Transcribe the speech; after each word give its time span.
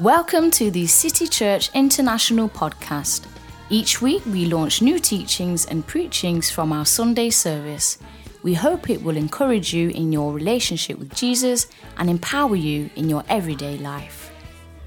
Welcome 0.00 0.50
to 0.52 0.70
the 0.70 0.86
City 0.86 1.26
Church 1.26 1.68
International 1.74 2.48
podcast. 2.48 3.26
Each 3.68 4.00
week 4.00 4.24
we 4.24 4.46
launch 4.46 4.80
new 4.80 4.98
teachings 4.98 5.66
and 5.66 5.86
preachings 5.86 6.48
from 6.50 6.72
our 6.72 6.86
Sunday 6.86 7.28
service. 7.28 7.98
We 8.42 8.54
hope 8.54 8.88
it 8.88 9.02
will 9.02 9.18
encourage 9.18 9.74
you 9.74 9.90
in 9.90 10.10
your 10.10 10.32
relationship 10.32 10.98
with 10.98 11.14
Jesus 11.14 11.66
and 11.98 12.08
empower 12.08 12.56
you 12.56 12.88
in 12.96 13.10
your 13.10 13.24
everyday 13.28 13.76
life. 13.76 14.32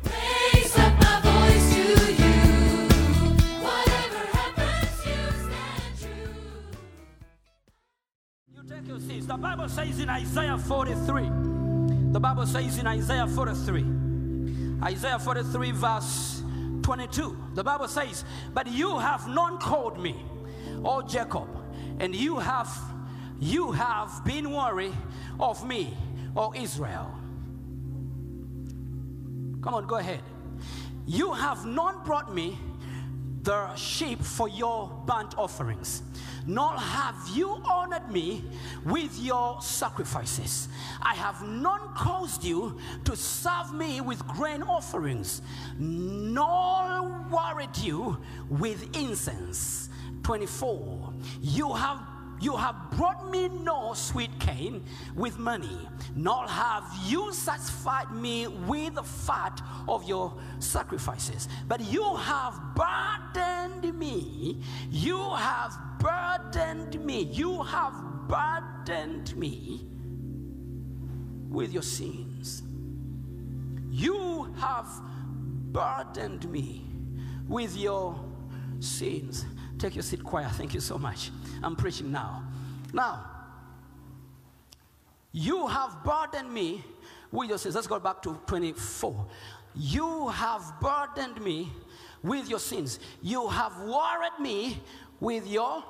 Raise 0.03 0.75
up 0.79 0.99
my 0.99 1.21
voice 1.21 1.75
to 1.75 1.83
you. 2.13 2.33
Whatever 3.61 4.25
happens, 4.35 5.05
you 5.05 5.21
stand 5.45 5.93
true. 6.01 6.33
You 8.55 8.63
take 8.67 8.87
your 8.87 8.99
seats. 8.99 9.27
The 9.27 9.37
Bible 9.37 9.69
says 9.69 9.99
in 9.99 10.09
Isaiah 10.09 10.57
43. 10.57 11.29
The 12.13 12.19
Bible 12.19 12.47
says 12.47 12.79
in 12.79 12.87
Isaiah 12.87 13.27
43. 13.27 14.12
Isaiah 14.83 15.17
43, 15.17 15.71
verse 15.71 16.43
22. 16.81 17.37
The 17.53 17.63
Bible 17.63 17.87
says, 17.87 18.25
But 18.53 18.67
you 18.67 18.99
have 18.99 19.27
not 19.27 19.61
called 19.61 19.97
me, 19.97 20.25
O 20.83 21.01
Jacob, 21.01 21.47
and 21.99 22.13
you 22.13 22.39
have 22.39 22.69
you 23.39 23.71
have 23.71 24.23
been 24.23 24.51
worried 24.51 24.93
of 25.39 25.67
me, 25.67 25.97
O 26.35 26.53
Israel. 26.53 27.13
Come 29.61 29.73
on, 29.73 29.87
go 29.87 29.95
ahead. 29.95 30.21
You 31.05 31.33
have 31.33 31.65
not 31.65 32.05
brought 32.05 32.33
me 32.33 32.57
the 33.41 33.75
sheep 33.75 34.21
for 34.21 34.47
your 34.47 34.89
burnt 35.05 35.37
offerings, 35.37 36.03
nor 36.45 36.71
have 36.73 37.15
you 37.33 37.61
honored 37.65 38.09
me 38.09 38.43
with 38.85 39.17
your 39.19 39.61
sacrifices. 39.61 40.67
I 41.01 41.13
have 41.15 41.41
not 41.47 41.95
caused 41.95 42.43
you 42.43 42.77
to 43.05 43.15
serve 43.15 43.73
me 43.73 44.01
with 44.01 44.25
grain 44.27 44.63
offerings, 44.63 45.41
nor 45.77 47.25
worried 47.31 47.77
you 47.77 48.17
with 48.49 48.95
incense. 48.95 49.89
24. 50.23 51.13
You 51.41 51.73
have 51.73 51.99
you 52.43 52.57
have 52.57 52.75
brought 52.91 53.31
me 53.31 53.47
no 53.47 53.93
sweet 53.93 54.37
cane 54.39 54.83
with 55.15 55.39
money, 55.39 55.79
nor 56.15 56.45
have 56.47 56.83
you 57.05 57.31
satisfied 57.31 58.11
me 58.11 58.47
with 58.47 58.95
the 58.95 59.03
fat 59.03 59.61
of 59.87 60.03
your 60.03 60.33
sacrifices. 60.59 61.47
But 61.67 61.81
you 61.81 62.15
have 62.15 62.59
burdened 62.75 63.97
me. 63.97 64.61
You 64.91 65.17
have 65.35 65.73
burdened 65.99 67.03
me. 67.03 67.23
You 67.23 67.63
have 67.63 67.93
burdened 68.27 69.35
me 69.37 69.87
with 71.49 71.71
your 71.71 71.83
sins. 71.83 72.63
You 73.89 74.53
have 74.59 74.87
burdened 75.71 76.49
me 76.51 76.85
with 77.47 77.77
your 77.77 78.19
sins. 78.79 79.45
Take 79.77 79.95
your 79.95 80.03
seat, 80.03 80.23
choir. 80.23 80.49
Thank 80.49 80.73
you 80.73 80.79
so 80.79 80.97
much. 80.97 81.31
I'm 81.63 81.75
preaching 81.75 82.11
now. 82.11 82.43
Now, 82.93 83.25
you 85.31 85.67
have 85.67 86.03
burdened 86.03 86.53
me 86.53 86.83
with 87.31 87.49
your 87.49 87.57
sins. 87.57 87.75
Let's 87.75 87.87
go 87.87 87.99
back 87.99 88.21
to 88.23 88.39
24. 88.45 89.25
You 89.75 90.27
have 90.29 90.73
burdened 90.79 91.41
me 91.41 91.71
with 92.21 92.49
your 92.49 92.59
sins. 92.59 92.99
You 93.21 93.47
have 93.47 93.79
worried 93.81 94.39
me 94.39 94.81
with 95.19 95.47
your 95.47 95.83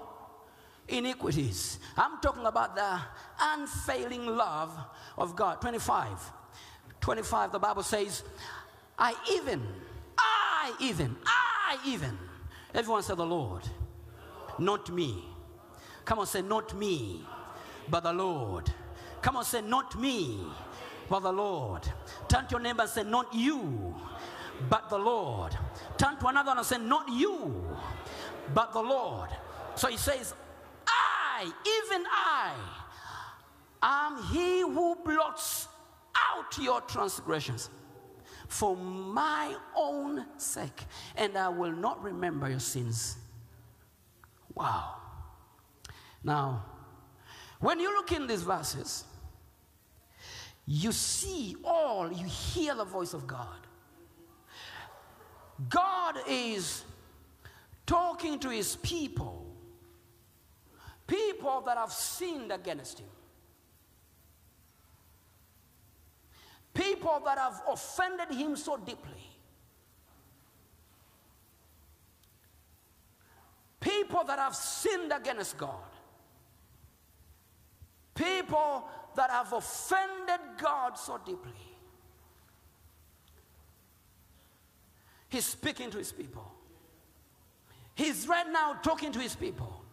iniquities. 0.88 1.80
I'm 1.98 2.20
talking 2.22 2.46
about 2.46 2.76
the 2.76 3.00
unfailing 3.42 4.26
love 4.26 4.78
of 5.18 5.36
God. 5.36 5.60
25. 5.62 6.32
25, 7.02 7.52
the 7.52 7.59
Bible 7.59 7.84
says, 7.84 8.24
I 8.97 9.14
even, 9.34 9.62
I 10.18 10.74
even, 10.80 11.16
I 11.26 11.78
even. 11.86 12.18
Everyone 12.74 13.03
say 13.03 13.14
the 13.14 13.26
Lord, 13.26 13.64
not 14.58 14.90
me. 14.90 15.33
Come 16.06 16.19
on, 16.19 16.28
say, 16.28 16.41
not 16.41 16.78
me, 16.78 17.22
but 17.90 18.03
the 18.03 18.14
Lord. 18.14 18.72
Come 19.22 19.38
on, 19.38 19.46
say, 19.46 19.62
not 19.62 20.00
me, 20.00 20.40
but 21.09 21.22
the 21.22 21.31
Lord. 21.31 21.88
Turn 22.28 22.46
to 22.46 22.52
your 22.52 22.59
neighbor 22.59 22.81
and 22.81 22.90
say, 22.90 23.03
not 23.03 23.34
you, 23.34 23.96
but 24.69 24.90
the 24.90 24.97
Lord. 24.97 25.56
Turn 25.97 26.18
to 26.18 26.28
another 26.28 26.52
and 26.56 26.66
say, 26.66 26.78
not 26.78 27.08
you, 27.09 27.64
but 28.53 28.74
the 28.74 28.81
Lord. 28.81 29.30
So 29.75 29.88
he 29.88 29.97
says, 29.97 30.34
I, 30.86 31.44
even 31.44 32.06
I, 32.09 32.53
am 33.81 34.24
he 34.31 34.62
who 34.62 34.96
blots 35.03 35.68
out 36.16 36.58
your 36.58 36.81
transgressions 36.81 37.70
for 38.47 38.75
my 38.75 39.56
own 39.75 40.25
sake, 40.38 40.85
and 41.16 41.38
I 41.38 41.50
will 41.50 41.72
not 41.72 42.03
remember 42.03 42.50
your 42.50 42.59
sins. 42.59 43.18
Wow. 44.53 45.03
Now, 46.23 46.66
when 47.59 47.79
you 47.79 47.94
look 47.94 48.11
in 48.11 48.28
these 48.28 48.44
verses, 48.44 49.03
you 50.66 50.91
see 50.91 51.56
all, 51.63 52.11
you 52.11 52.25
hear 52.25 52.75
the 52.75 52.85
voice 52.85 53.13
of 53.13 53.28
God. 53.28 53.67
God 55.69 56.17
is 56.28 56.84
talking 57.85 58.39
to 58.39 58.50
his 58.50 58.75
people, 58.78 59.45
people 61.06 61.61
that 61.66 61.78
have 61.78 61.91
sinned 61.91 62.51
against 62.51 63.00
him, 63.00 63.09
people 66.73 67.22
that 67.25 67.38
have 67.38 67.61
offended 67.67 68.31
him 68.31 68.55
so 68.55 68.78
deeply. 68.78 69.29
People 73.79 74.23
that 74.23 74.40
have 74.40 74.55
sinned 74.55 75.11
against 75.11 75.57
God. 75.57 75.93
People 78.16 78.88
that 79.16 79.29
have 79.29 79.53
offended 79.53 80.40
God 80.57 80.97
so 80.97 81.19
deeply. 81.25 81.51
He's 85.29 85.46
speaking 85.46 85.90
to 85.91 85.97
his 85.97 86.12
people. 86.12 86.52
He's 87.96 88.28
right 88.28 88.46
now 88.52 88.73
talking 88.84 89.12
to 89.12 89.19
his 89.19 89.35
people, 89.35 89.84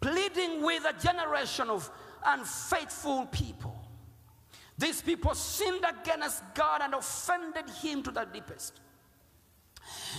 pleading 0.00 0.62
with 0.62 0.84
a 0.84 0.98
generation 1.02 1.68
of 1.68 1.90
unfaithful 2.24 3.26
people. 3.26 3.76
These 4.78 5.02
people 5.02 5.34
sinned 5.34 5.84
against 5.86 6.42
God 6.54 6.80
and 6.82 6.94
offended 6.94 7.68
him 7.82 8.02
to 8.04 8.10
the 8.10 8.24
deepest. 8.24 8.80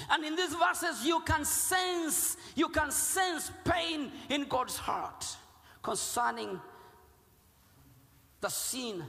And 0.09 0.23
in 0.23 0.35
these 0.35 0.53
verses, 0.53 1.05
you 1.05 1.21
can 1.21 1.45
sense, 1.45 2.37
you 2.55 2.69
can 2.69 2.91
sense 2.91 3.51
pain 3.63 4.11
in 4.29 4.45
God's 4.45 4.77
heart 4.77 5.25
concerning 5.81 6.59
the 8.41 8.49
sin 8.49 9.03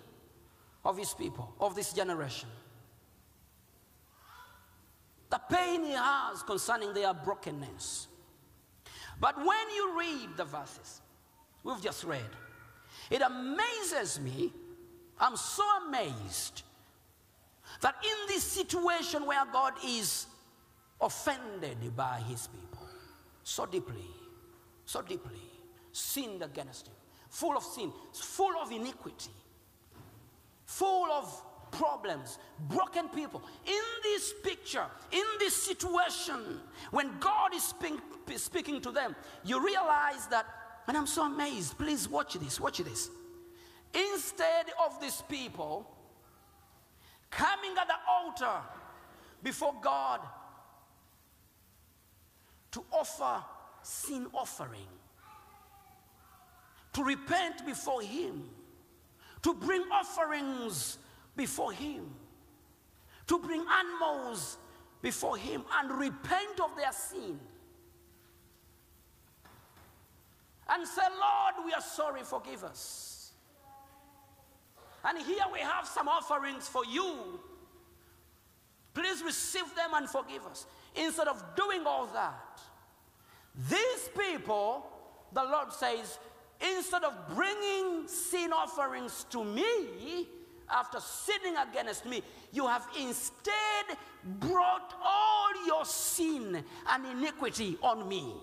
of 0.84 0.96
his 0.96 1.14
people, 1.14 1.54
of 1.60 1.74
this 1.74 1.92
generation. 1.92 2.48
The 5.30 5.40
pain 5.50 5.84
he 5.84 5.92
has 5.92 6.42
concerning 6.42 6.92
their 6.92 7.14
brokenness. 7.14 8.08
But 9.18 9.36
when 9.38 9.70
you 9.74 9.98
read 9.98 10.36
the 10.36 10.44
verses 10.44 11.00
we've 11.64 11.80
just 11.80 12.04
read, 12.04 12.20
it 13.10 13.22
amazes 13.22 14.20
me. 14.20 14.52
I'm 15.18 15.36
so 15.36 15.64
amazed 15.86 16.62
that 17.80 17.94
in 18.04 18.28
this 18.28 18.42
situation 18.44 19.24
where 19.24 19.44
God 19.52 19.74
is 19.86 20.26
offended 21.00 21.96
by 21.96 22.20
his 22.28 22.48
people 22.48 22.86
so 23.42 23.66
deeply, 23.66 24.06
so 24.84 25.02
deeply, 25.02 25.40
sinned 25.92 26.42
against 26.42 26.88
him, 26.88 26.94
full 27.32 27.56
of 27.56 27.64
sin, 27.64 27.90
full 28.12 28.54
of 28.60 28.70
iniquity, 28.70 29.30
full 30.66 31.10
of 31.10 31.42
problems, 31.70 32.38
broken 32.68 33.08
people. 33.08 33.42
In 33.66 33.82
this 34.02 34.34
picture, 34.44 34.84
in 35.10 35.24
this 35.38 35.56
situation, 35.56 36.60
when 36.90 37.18
God 37.18 37.54
is 37.54 37.62
speak, 37.62 37.94
speaking 38.36 38.82
to 38.82 38.90
them, 38.92 39.16
you 39.44 39.64
realize 39.64 40.26
that, 40.26 40.44
and 40.86 40.94
I'm 40.94 41.06
so 41.06 41.24
amazed. 41.24 41.78
Please 41.78 42.06
watch 42.06 42.34
this, 42.34 42.60
watch 42.60 42.78
this. 42.78 43.08
Instead 43.94 44.66
of 44.84 45.00
these 45.00 45.22
people 45.26 45.90
coming 47.30 47.72
at 47.80 47.88
the 47.88 47.94
altar 48.10 48.60
before 49.42 49.74
God 49.80 50.20
to 52.72 52.84
offer 52.92 53.42
sin 53.82 54.26
offering, 54.34 54.86
to 56.92 57.04
repent 57.04 57.64
before 57.66 58.02
Him, 58.02 58.48
to 59.42 59.54
bring 59.54 59.82
offerings 59.92 60.98
before 61.36 61.72
Him, 61.72 62.10
to 63.26 63.38
bring 63.38 63.64
animals 63.70 64.58
before 65.00 65.36
Him 65.36 65.64
and 65.80 65.90
repent 65.90 66.60
of 66.62 66.76
their 66.76 66.92
sin. 66.92 67.38
And 70.68 70.86
say, 70.86 71.02
Lord, 71.02 71.66
we 71.66 71.72
are 71.72 71.80
sorry, 71.80 72.22
forgive 72.22 72.64
us. 72.64 73.32
And 75.04 75.18
here 75.18 75.44
we 75.52 75.58
have 75.58 75.86
some 75.86 76.08
offerings 76.08 76.68
for 76.68 76.84
you 76.84 77.40
Please 78.94 79.22
receive 79.22 79.74
them 79.74 79.90
and 79.94 80.08
forgive 80.08 80.44
us. 80.46 80.66
Instead 80.94 81.28
of 81.28 81.42
doing 81.56 81.82
all 81.86 82.06
that, 82.08 82.60
these 83.68 84.08
people, 84.16 84.86
the 85.32 85.42
Lord 85.42 85.72
says, 85.72 86.18
instead 86.76 87.04
of 87.04 87.14
bringing 87.34 88.06
sin 88.06 88.52
offerings 88.52 89.26
to 89.30 89.44
me 89.44 90.28
after 90.70 91.00
sinning 91.00 91.56
against 91.56 92.06
me, 92.06 92.22
you 92.52 92.66
have 92.66 92.86
instead 92.98 93.96
brought 94.24 94.94
all 95.02 95.48
your 95.66 95.84
sin 95.84 96.62
and 96.88 97.06
iniquity 97.06 97.76
on 97.82 98.08
me. 98.08 98.34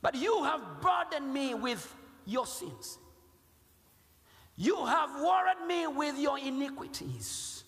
But 0.00 0.14
you 0.14 0.44
have 0.44 0.60
burdened 0.80 1.32
me 1.32 1.54
with 1.54 1.94
your 2.24 2.46
sins. 2.46 2.98
You 4.56 4.84
have 4.86 5.10
worried 5.20 5.66
me 5.66 5.86
with 5.86 6.18
your 6.18 6.38
iniquities. 6.38 7.64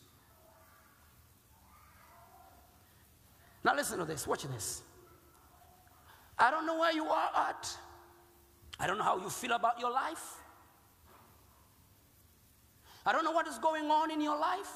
Now, 3.62 3.74
listen 3.74 3.98
to 3.98 4.04
this. 4.04 4.26
Watch 4.26 4.44
this. 4.44 4.82
I 6.40 6.50
don't 6.50 6.66
know 6.66 6.78
where 6.78 6.92
you 6.92 7.04
are 7.04 7.30
at. 7.48 7.76
I 8.78 8.86
don't 8.86 8.96
know 8.96 9.04
how 9.04 9.18
you 9.18 9.28
feel 9.28 9.52
about 9.52 9.78
your 9.78 9.92
life. 9.92 10.36
I 13.04 13.12
don't 13.12 13.24
know 13.24 13.32
what 13.32 13.46
is 13.46 13.58
going 13.58 13.90
on 13.90 14.10
in 14.10 14.20
your 14.20 14.38
life. 14.38 14.72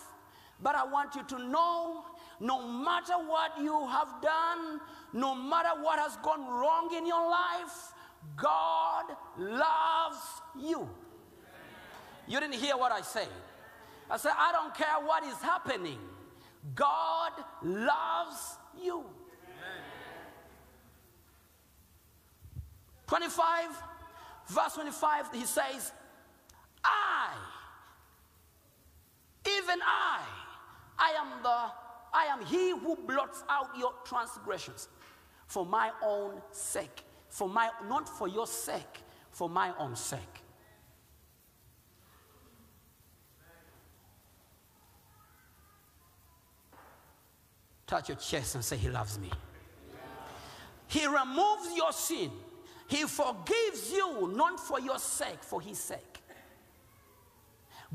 But 0.63 0.75
I 0.75 0.85
want 0.85 1.15
you 1.15 1.25
to 1.25 1.39
know 1.39 2.05
no 2.39 2.67
matter 2.69 3.15
what 3.15 3.53
you 3.61 3.87
have 3.89 4.21
done, 4.23 4.81
no 5.13 5.35
matter 5.35 5.71
what 5.81 5.99
has 5.99 6.17
gone 6.23 6.47
wrong 6.47 6.95
in 6.95 7.07
your 7.07 7.29
life, 7.29 7.93
God 8.37 9.05
loves 9.39 10.43
you. 10.61 10.89
You 12.27 12.41
didn't 12.41 12.59
hear 12.59 12.77
what 12.77 12.93
I 12.93 13.01
said. 13.01 13.29
I 14.11 14.17
said, 14.17 14.33
I 14.39 14.53
don't 14.53 14.75
care 14.75 14.95
what 15.05 15.25
is 15.25 15.37
happening. 15.37 15.99
God 16.75 17.33
loves 17.63 18.59
you. 18.83 19.05
25, 23.07 23.69
verse 24.49 24.75
25, 24.75 25.33
he 25.33 25.45
says, 25.45 25.93
I, 26.83 27.29
even 29.47 29.79
I, 29.83 30.21
I 30.99 31.11
am 31.21 31.43
the, 31.43 31.49
I 32.13 32.25
am 32.31 32.45
he 32.45 32.71
who 32.71 32.97
blots 32.97 33.45
out 33.49 33.71
your 33.79 33.93
transgressions 34.05 34.89
for 35.47 35.67
my 35.67 35.91
own 36.03 36.41
sake. 36.51 37.05
For 37.29 37.49
my, 37.49 37.71
not 37.89 38.09
for 38.09 38.29
your 38.29 38.47
sake, 38.47 39.03
for 39.33 39.49
my 39.49 39.73
own 39.79 39.97
sake. 39.97 40.21
Touch 47.87 48.09
your 48.09 48.19
chest 48.19 48.55
and 48.55 48.65
say, 48.65 48.77
He 48.77 48.89
loves 48.89 49.19
me. 49.19 49.31
He 50.87 51.07
removes 51.07 51.77
your 51.77 51.93
sin. 51.93 52.31
He 52.87 53.05
forgives 53.05 53.93
you, 53.93 54.33
not 54.35 54.61
for 54.61 54.79
your 54.81 54.99
sake, 54.99 55.43
for 55.43 55.61
His 55.61 55.79
sake. 55.79 56.21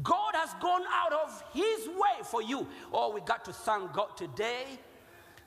God 0.02 0.34
has 0.34 0.54
gone 0.62 0.84
out 0.92 1.14
of 1.14 1.44
His 1.54 1.88
way 1.88 2.24
for 2.24 2.42
you. 2.42 2.68
Oh, 2.94 3.14
we 3.14 3.22
got 3.22 3.46
to 3.46 3.54
thank 3.54 3.94
God 3.94 4.16
today. 4.18 4.66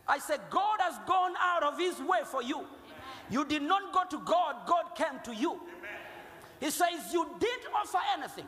I 0.06 0.18
said, 0.18 0.40
God 0.50 0.78
has 0.80 0.98
gone 1.06 1.34
out 1.40 1.62
of 1.62 1.78
His 1.78 1.98
way 2.00 2.20
for 2.24 2.42
you. 2.42 2.66
You 3.30 3.44
did 3.44 3.62
not 3.62 3.92
go 3.92 4.02
to 4.10 4.24
God, 4.24 4.66
God 4.66 4.94
came 4.94 5.20
to 5.24 5.34
you. 5.34 5.60
He 6.60 6.70
says, 6.70 7.12
You 7.12 7.26
didn't 7.40 7.72
offer 7.74 7.98
anything. 8.16 8.46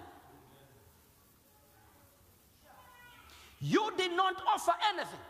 You 3.60 3.90
did 3.96 4.12
not 4.12 4.36
offer 4.46 4.72
anything. 4.92 5.20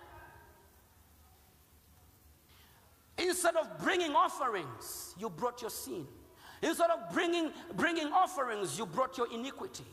Instead 3.18 3.56
of 3.56 3.78
bringing 3.78 4.12
offerings, 4.12 5.14
you 5.18 5.30
brought 5.30 5.60
your 5.60 5.70
sin. 5.70 6.06
Instead 6.62 6.90
of 6.90 7.12
bringing, 7.12 7.50
bringing 7.76 8.06
offerings, 8.08 8.78
you 8.78 8.86
brought 8.86 9.16
your 9.18 9.32
iniquity. 9.32 9.84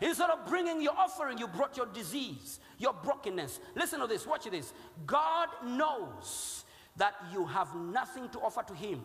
Instead 0.00 0.30
of 0.30 0.46
bringing 0.46 0.80
your 0.80 0.96
offering, 0.96 1.38
you 1.38 1.46
brought 1.46 1.76
your 1.76 1.86
disease, 1.86 2.58
your 2.78 2.94
brokenness. 2.94 3.60
Listen 3.76 4.00
to 4.00 4.06
this, 4.06 4.26
watch 4.26 4.44
this. 4.44 4.72
God 5.06 5.48
knows 5.64 6.64
that 6.96 7.14
you 7.32 7.46
have 7.46 7.74
nothing 7.74 8.28
to 8.30 8.40
offer 8.40 8.62
to 8.66 8.74
Him. 8.74 9.02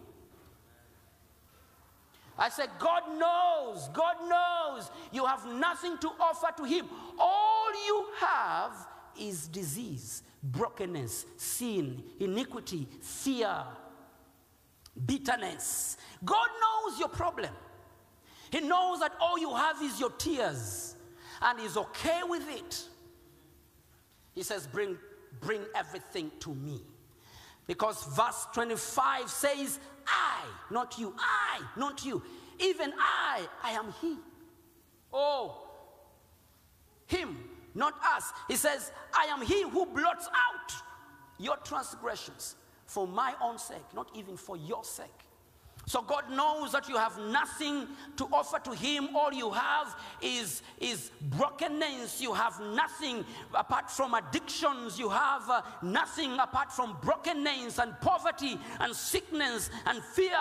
I 2.38 2.50
said, 2.50 2.70
God 2.80 3.04
knows, 3.18 3.90
God 3.94 4.16
knows 4.28 4.90
you 5.12 5.26
have 5.26 5.46
nothing 5.46 5.98
to 6.00 6.10
offer 6.20 6.48
to 6.58 6.64
Him. 6.64 6.88
All 7.20 7.86
you 7.86 8.06
have 8.20 8.72
is 9.20 9.48
disease, 9.48 10.24
brokenness, 10.52 11.26
sin, 11.38 12.04
iniquity, 12.20 12.88
fear, 13.02 13.64
bitterness. 15.06 15.98
God 16.24 16.48
knows 16.62 17.00
your 17.00 17.10
problem. 17.10 17.52
He 18.52 18.62
knows 18.62 19.00
that 19.00 19.14
all 19.20 19.38
you 19.38 19.54
have 19.54 19.82
is 19.82 20.00
your 20.00 20.12
tears 20.12 20.96
and 21.42 21.60
He's 21.60 21.78
okay 21.78 22.22
with 22.28 22.48
it. 22.50 22.84
He 24.34 24.44
says, 24.44 24.68
Bring, 24.68 24.98
bring 25.42 25.62
everything 25.76 26.32
to 26.42 26.54
me. 26.54 26.82
Because 27.68 28.06
verse 28.16 28.46
25 28.54 29.30
says, 29.30 29.80
I, 30.08 30.44
not 30.70 31.00
you, 31.00 31.16
I, 31.18 31.62
not 31.76 32.06
you. 32.06 32.22
Even 32.60 32.94
I, 32.98 33.48
I 33.64 33.72
am 33.72 33.94
He. 34.02 34.18
Oh, 35.12 35.68
Him, 37.08 37.38
not 37.76 37.94
us. 38.16 38.32
He 38.48 38.56
says, 38.56 38.92
I 39.14 39.26
am 39.26 39.42
He 39.42 39.64
who 39.64 39.86
blots 39.86 40.28
out 40.28 40.74
your 41.38 41.58
transgressions 41.58 42.56
for 42.86 43.08
my 43.08 43.34
own 43.42 43.58
sake, 43.58 43.86
not 43.94 44.10
even 44.16 44.38
for 44.38 44.58
your 44.58 44.84
sake. 44.84 45.25
So 45.88 46.02
God 46.02 46.32
knows 46.32 46.72
that 46.72 46.90
you 46.90 46.98
have 46.98 47.18
nothing 47.20 47.88
to 48.18 48.26
offer 48.34 48.60
to 48.60 48.72
Him. 48.76 49.16
All 49.16 49.32
you 49.32 49.52
have 49.52 49.96
is, 50.22 50.64
is 50.80 51.12
brokenness. 51.22 52.20
You 52.22 52.34
have 52.34 52.60
nothing 52.60 53.24
apart 53.54 53.92
from 53.92 54.16
addictions. 54.16 54.98
You 54.98 55.10
have 55.10 55.48
uh, 55.50 55.62
nothing 55.84 56.34
apart 56.40 56.72
from 56.72 56.98
brokenness 57.02 57.78
and 57.78 58.00
poverty 58.02 58.58
and 58.80 58.96
sickness 58.96 59.70
and 59.86 60.04
fear 60.04 60.32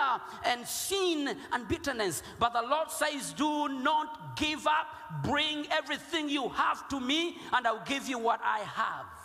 and 0.45 0.67
sin 0.67 1.35
and 1.51 1.67
bitterness. 1.67 2.23
But 2.39 2.53
the 2.53 2.63
Lord 2.63 2.89
says, 2.89 3.33
Do 3.33 3.69
not 3.69 4.37
give 4.37 4.65
up. 4.65 4.87
Bring 5.23 5.67
everything 5.71 6.27
you 6.29 6.49
have 6.49 6.89
to 6.89 6.99
me, 6.99 7.37
and 7.53 7.67
I'll 7.67 7.85
give 7.85 8.07
you 8.07 8.17
what 8.17 8.41
I 8.43 8.59
have. 8.59 9.24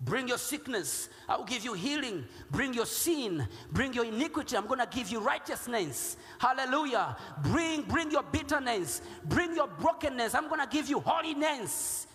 Bring 0.00 0.28
your 0.28 0.38
sickness, 0.38 1.08
I 1.28 1.36
will 1.36 1.44
give 1.44 1.64
you 1.64 1.74
healing. 1.74 2.24
Bring 2.52 2.72
your 2.72 2.86
sin, 2.86 3.46
bring 3.72 3.92
your 3.92 4.04
iniquity, 4.04 4.56
I'm 4.56 4.68
going 4.68 4.78
to 4.78 4.86
give 4.86 5.08
you 5.10 5.18
righteousness. 5.18 6.16
Hallelujah. 6.38 7.16
Bring 7.42 7.82
bring 7.82 8.12
your 8.12 8.22
bitterness, 8.22 9.02
bring 9.24 9.56
your 9.56 9.66
brokenness, 9.66 10.36
I'm 10.36 10.48
going 10.48 10.60
to 10.60 10.68
give 10.68 10.88
you 10.88 11.00
holiness. 11.00 12.06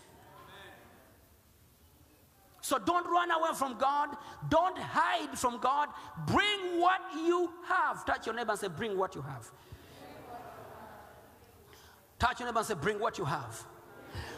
So 2.61 2.79
don't 2.79 3.05
run 3.05 3.29
away 3.29 3.49
from 3.55 3.77
God. 3.77 4.15
Don't 4.47 4.77
hide 4.77 5.37
from 5.37 5.59
God. 5.59 5.89
Bring 6.25 6.79
what 6.79 7.01
you 7.13 7.51
have. 7.67 8.05
Touch 8.05 8.25
your 8.25 8.33
neighbor 8.33 8.51
and 8.51 8.59
say, 8.59 8.69
Bring 8.69 8.97
what 8.97 9.15
you 9.15 9.21
have. 9.21 9.51
Touch 12.17 12.39
your 12.39 12.47
neighbor 12.47 12.59
and 12.59 12.67
say, 12.67 12.75
Bring 12.75 13.01
what 13.01 13.17
you 13.17 13.25
have. 13.25 13.65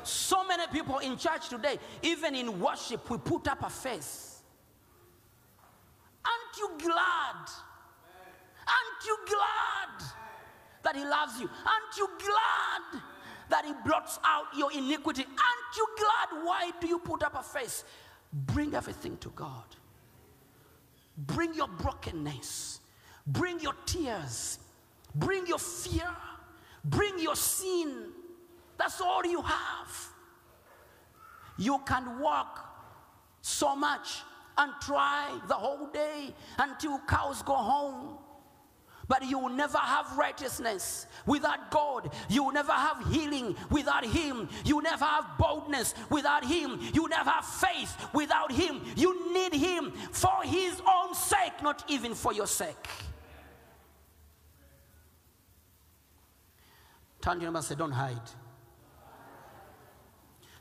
So 0.03 0.43
many 0.45 0.65
people 0.67 0.99
in 0.99 1.17
church 1.17 1.49
today, 1.49 1.77
even 2.01 2.35
in 2.35 2.59
worship, 2.59 3.09
we 3.09 3.17
put 3.17 3.47
up 3.47 3.63
a 3.63 3.69
face. 3.69 4.41
Aren't 6.25 6.57
you 6.57 6.87
glad? 6.87 7.49
Aren't 8.67 9.05
you 9.05 9.17
glad 9.27 10.09
that 10.83 10.95
He 10.95 11.03
loves 11.03 11.39
you? 11.39 11.47
Aren't 11.47 11.97
you 11.97 12.09
glad 12.17 13.01
that 13.49 13.65
He 13.65 13.73
blots 13.85 14.19
out 14.23 14.45
your 14.57 14.71
iniquity? 14.71 15.23
Aren't 15.23 15.77
you 15.77 15.87
glad? 15.97 16.45
Why 16.45 16.71
do 16.79 16.87
you 16.87 16.99
put 16.99 17.23
up 17.23 17.35
a 17.35 17.43
face? 17.43 17.83
Bring 18.31 18.73
everything 18.73 19.17
to 19.17 19.29
God. 19.29 19.63
Bring 21.17 21.53
your 21.53 21.67
brokenness. 21.67 22.81
Bring 23.25 23.59
your 23.59 23.73
tears. 23.85 24.59
Bring 25.13 25.47
your 25.47 25.59
fear. 25.59 26.09
Bring 26.83 27.19
your 27.19 27.35
sin. 27.35 28.11
That's 28.77 28.99
all 29.01 29.25
you 29.25 29.41
have. 29.41 30.09
You 31.57 31.79
can 31.85 32.19
walk 32.19 32.59
so 33.41 33.75
much 33.75 34.21
and 34.57 34.71
try 34.81 35.37
the 35.47 35.53
whole 35.53 35.87
day 35.87 36.33
until 36.57 36.99
cows 37.07 37.41
go 37.43 37.55
home. 37.55 38.17
But 39.07 39.23
you 39.25 39.37
will 39.37 39.49
never 39.49 39.77
have 39.77 40.17
righteousness 40.17 41.05
without 41.27 41.69
God. 41.69 42.11
You 42.27 42.43
will 42.43 42.53
never 42.53 42.71
have 42.71 43.05
healing 43.11 43.55
without 43.69 44.03
Him. 44.03 44.49
You 44.63 44.77
will 44.77 44.83
never 44.83 45.05
have 45.05 45.37
boldness 45.37 45.93
without 46.09 46.43
Him. 46.43 46.79
You 46.91 47.03
will 47.03 47.09
never 47.09 47.29
have 47.29 47.45
faith 47.45 47.95
without 48.13 48.51
Him. 48.51 48.81
You 48.95 49.31
need 49.31 49.53
Him 49.53 49.91
for 50.11 50.41
His 50.43 50.81
own 50.91 51.13
sake, 51.13 51.61
not 51.61 51.83
even 51.87 52.15
for 52.15 52.33
your 52.33 52.47
sake. 52.47 52.87
Turn 57.21 57.37
to 57.37 57.41
your 57.43 57.51
neighbor 57.51 57.57
and 57.57 57.65
say, 57.65 57.75
Don't 57.75 57.91
hide. 57.91 58.19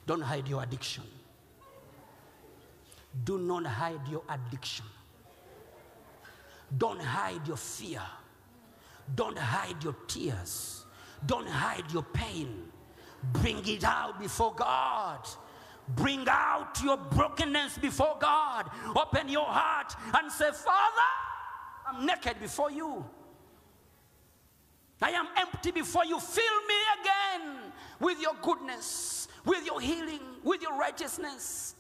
Don't 0.07 0.21
hide 0.21 0.49
your 0.49 0.63
addiction. 0.63 1.05
Do 3.25 3.39
not 3.39 3.65
hide 3.67 4.07
your 4.09 4.23
addiction. 4.29 4.87
Don't 6.77 7.01
hide 7.01 7.47
your 7.47 7.57
fear. 7.57 8.03
Don't 9.15 9.39
hide 9.39 9.83
your 9.83 9.97
tears. 10.09 10.85
Don't 11.27 11.49
hide 11.49 11.91
your 11.93 12.03
pain. 12.03 12.71
Bring 13.33 13.67
it 13.67 13.85
out 13.85 14.21
before 14.21 14.55
God. 14.55 15.27
Bring 15.89 16.25
out 16.29 16.83
your 16.83 16.97
brokenness 16.97 17.79
before 17.79 18.17
God. 18.21 18.71
Open 18.97 19.29
your 19.29 19.47
heart 19.47 19.95
and 20.15 20.31
say, 20.33 20.51
Father, 20.51 21.11
I'm 21.87 22.07
naked 22.07 22.41
before 22.41 22.71
you. 22.71 23.05
I 25.03 25.11
am 25.11 25.27
empty 25.37 25.71
before 25.71 26.05
you. 26.05 26.19
Fill 26.19 26.61
me 26.69 26.75
again 27.01 27.73
with 28.01 28.21
your 28.21 28.35
goodness, 28.43 29.29
with 29.45 29.65
your 29.67 29.81
healing, 29.81 30.21
with 30.43 30.63
your 30.63 30.79
righteousness. 30.79 31.75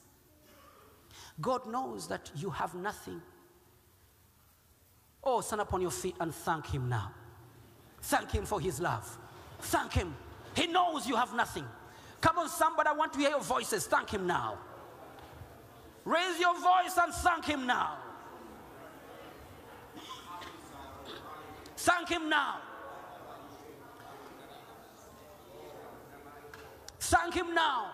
God 1.40 1.66
knows 1.66 2.06
that 2.08 2.30
you 2.36 2.50
have 2.50 2.74
nothing. 2.74 3.20
Oh, 5.22 5.40
stand 5.40 5.62
up 5.62 5.72
on 5.72 5.80
your 5.80 5.90
feet 5.90 6.16
and 6.20 6.34
thank 6.34 6.66
Him 6.66 6.88
now. 6.88 7.12
Thank 8.02 8.30
Him 8.30 8.44
for 8.44 8.60
His 8.60 8.80
love. 8.80 9.18
Thank 9.60 9.92
Him. 9.94 10.14
He 10.54 10.66
knows 10.66 11.06
you 11.06 11.16
have 11.16 11.34
nothing. 11.34 11.64
Come 12.20 12.38
on, 12.38 12.48
somebody, 12.48 12.88
I 12.88 12.92
want 12.92 13.12
to 13.14 13.18
hear 13.18 13.30
your 13.30 13.40
voices. 13.40 13.86
Thank 13.86 14.10
Him 14.10 14.26
now. 14.26 14.58
Raise 16.04 16.38
your 16.38 16.54
voice 16.54 16.96
and 17.00 17.12
thank 17.14 17.46
Him 17.46 17.66
now. 17.66 17.96
Thank 21.76 22.08
Him 22.10 22.28
now. 22.28 22.60
Thank 27.06 27.34
Him 27.34 27.54
now. 27.54 27.90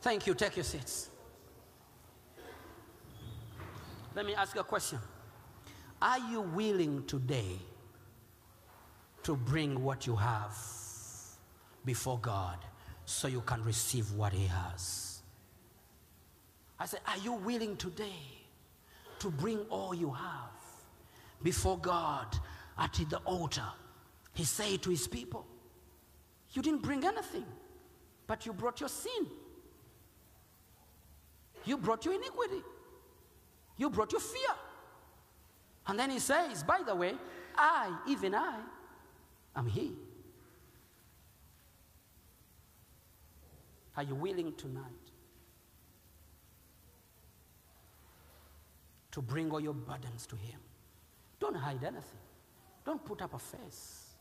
Thank 0.00 0.26
you. 0.26 0.34
Take 0.34 0.56
your 0.56 0.64
seats. 0.64 1.10
Let 4.14 4.26
me 4.26 4.34
ask 4.34 4.54
you 4.54 4.60
a 4.60 4.64
question. 4.64 4.98
Are 6.02 6.18
you 6.18 6.40
willing 6.40 7.04
today 7.06 7.58
to 9.22 9.36
bring 9.36 9.84
what 9.84 10.06
you 10.06 10.16
have 10.16 10.56
before 11.84 12.18
God 12.18 12.58
so 13.04 13.28
you 13.28 13.42
can 13.42 13.62
receive 13.62 14.10
what 14.12 14.32
He 14.32 14.46
has? 14.46 15.22
I 16.78 16.86
said, 16.86 17.00
Are 17.06 17.18
you 17.18 17.34
willing 17.34 17.76
today 17.76 18.22
to 19.20 19.30
bring 19.30 19.60
all 19.68 19.94
you 19.94 20.10
have 20.10 20.50
before 21.42 21.78
God 21.78 22.26
at 22.80 22.94
the 23.08 23.18
altar? 23.18 23.68
He 24.32 24.44
said 24.44 24.82
to 24.82 24.90
His 24.90 25.06
people, 25.06 25.46
You 26.52 26.62
didn't 26.62 26.82
bring 26.82 27.04
anything, 27.04 27.44
but 28.26 28.46
you 28.46 28.52
brought 28.52 28.80
your 28.80 28.88
sin. 28.88 29.26
You 31.64 31.76
brought 31.76 32.04
your 32.04 32.14
iniquity. 32.14 32.62
You 33.76 33.90
brought 33.90 34.12
your 34.12 34.20
fear. 34.20 34.54
And 35.86 35.98
then 35.98 36.10
he 36.10 36.18
says, 36.18 36.62
By 36.62 36.80
the 36.84 36.94
way, 36.94 37.14
I, 37.56 37.94
even 38.08 38.34
I, 38.34 38.60
am 39.54 39.66
He. 39.66 39.92
Are 43.96 44.02
you 44.02 44.14
willing 44.14 44.54
tonight 44.54 44.84
to 49.10 49.20
bring 49.20 49.50
all 49.50 49.60
your 49.60 49.74
burdens 49.74 50.26
to 50.26 50.36
Him? 50.36 50.60
Don't 51.40 51.56
hide 51.56 51.82
anything. 51.82 52.29
Don't 52.84 53.04
put 53.04 53.22
up 53.22 53.34
a 53.34 53.38
face. 53.38 54.14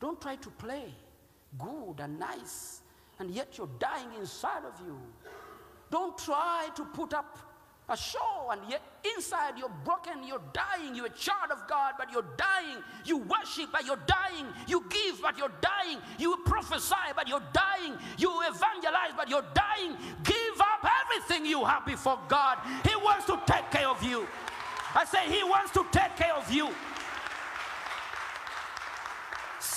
Don't 0.00 0.20
try 0.20 0.36
to 0.36 0.50
play 0.50 0.94
good 1.58 2.00
and 2.00 2.18
nice, 2.18 2.82
and 3.18 3.30
yet 3.30 3.58
you're 3.58 3.70
dying 3.78 4.08
inside 4.18 4.64
of 4.64 4.80
you. 4.86 4.98
Don't 5.90 6.16
try 6.16 6.68
to 6.76 6.84
put 6.84 7.12
up 7.12 7.38
a 7.90 7.96
show 7.96 8.50
and 8.52 8.60
yet 8.68 8.80
inside 9.16 9.58
you're 9.58 9.72
broken, 9.84 10.22
you're 10.24 10.40
dying. 10.52 10.94
You're 10.94 11.06
a 11.06 11.10
child 11.10 11.50
of 11.50 11.68
God, 11.68 11.94
but 11.98 12.10
you're 12.12 12.24
dying. 12.36 12.78
You 13.04 13.18
worship, 13.18 13.70
but 13.72 13.84
you're 13.84 13.98
dying. 14.06 14.46
You 14.68 14.84
give, 14.88 15.20
but 15.20 15.36
you're 15.36 15.52
dying. 15.60 15.98
You 16.18 16.36
prophesy, 16.44 17.10
but 17.16 17.28
you're 17.28 17.42
dying. 17.52 17.94
You 18.16 18.30
evangelize, 18.42 19.12
but 19.16 19.28
you're 19.28 19.44
dying. 19.54 19.96
Give 20.22 20.60
up 20.60 20.88
everything 21.02 21.44
you 21.44 21.64
have 21.64 21.84
before 21.84 22.18
God. 22.28 22.58
He 22.88 22.94
wants 22.96 23.26
to 23.26 23.40
take 23.46 23.70
care 23.70 23.88
of 23.88 24.02
you. 24.02 24.26
I 24.94 25.04
say, 25.04 25.28
He 25.28 25.42
wants 25.44 25.72
to 25.72 25.84
take 25.90 26.16
care 26.16 26.34
of 26.34 26.50
you. 26.52 26.68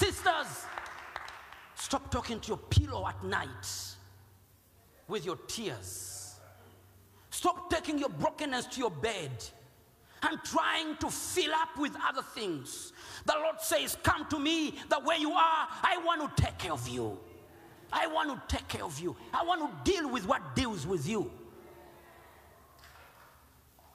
Sisters, 0.03 0.65
stop 1.75 2.11
talking 2.11 2.37
to 2.41 2.47
your 2.49 2.57
pillow 2.57 3.07
at 3.07 3.23
night 3.23 3.95
with 5.07 5.25
your 5.25 5.37
tears. 5.47 6.35
Stop 7.29 7.69
taking 7.69 7.97
your 7.97 8.09
brokenness 8.09 8.65
to 8.65 8.79
your 8.81 8.91
bed 8.91 9.31
and 10.23 10.43
trying 10.43 10.97
to 10.97 11.09
fill 11.09 11.53
up 11.53 11.77
with 11.77 11.95
other 12.05 12.21
things. 12.21 12.91
The 13.25 13.33
Lord 13.33 13.61
says, 13.61 13.97
Come 14.03 14.25
to 14.27 14.37
me 14.37 14.75
the 14.89 14.99
way 14.99 15.15
you 15.19 15.31
are. 15.31 15.67
I 15.83 15.97
want 16.03 16.35
to 16.35 16.43
take 16.43 16.57
care 16.57 16.73
of 16.73 16.85
you. 16.89 17.17
I 17.93 18.07
want 18.07 18.29
to 18.49 18.57
take 18.57 18.67
care 18.67 18.83
of 18.83 18.99
you. 18.99 19.15
I 19.33 19.45
want 19.45 19.85
to 19.85 19.89
deal 19.89 20.09
with 20.09 20.27
what 20.27 20.53
deals 20.53 20.85
with 20.85 21.07
you. 21.07 21.31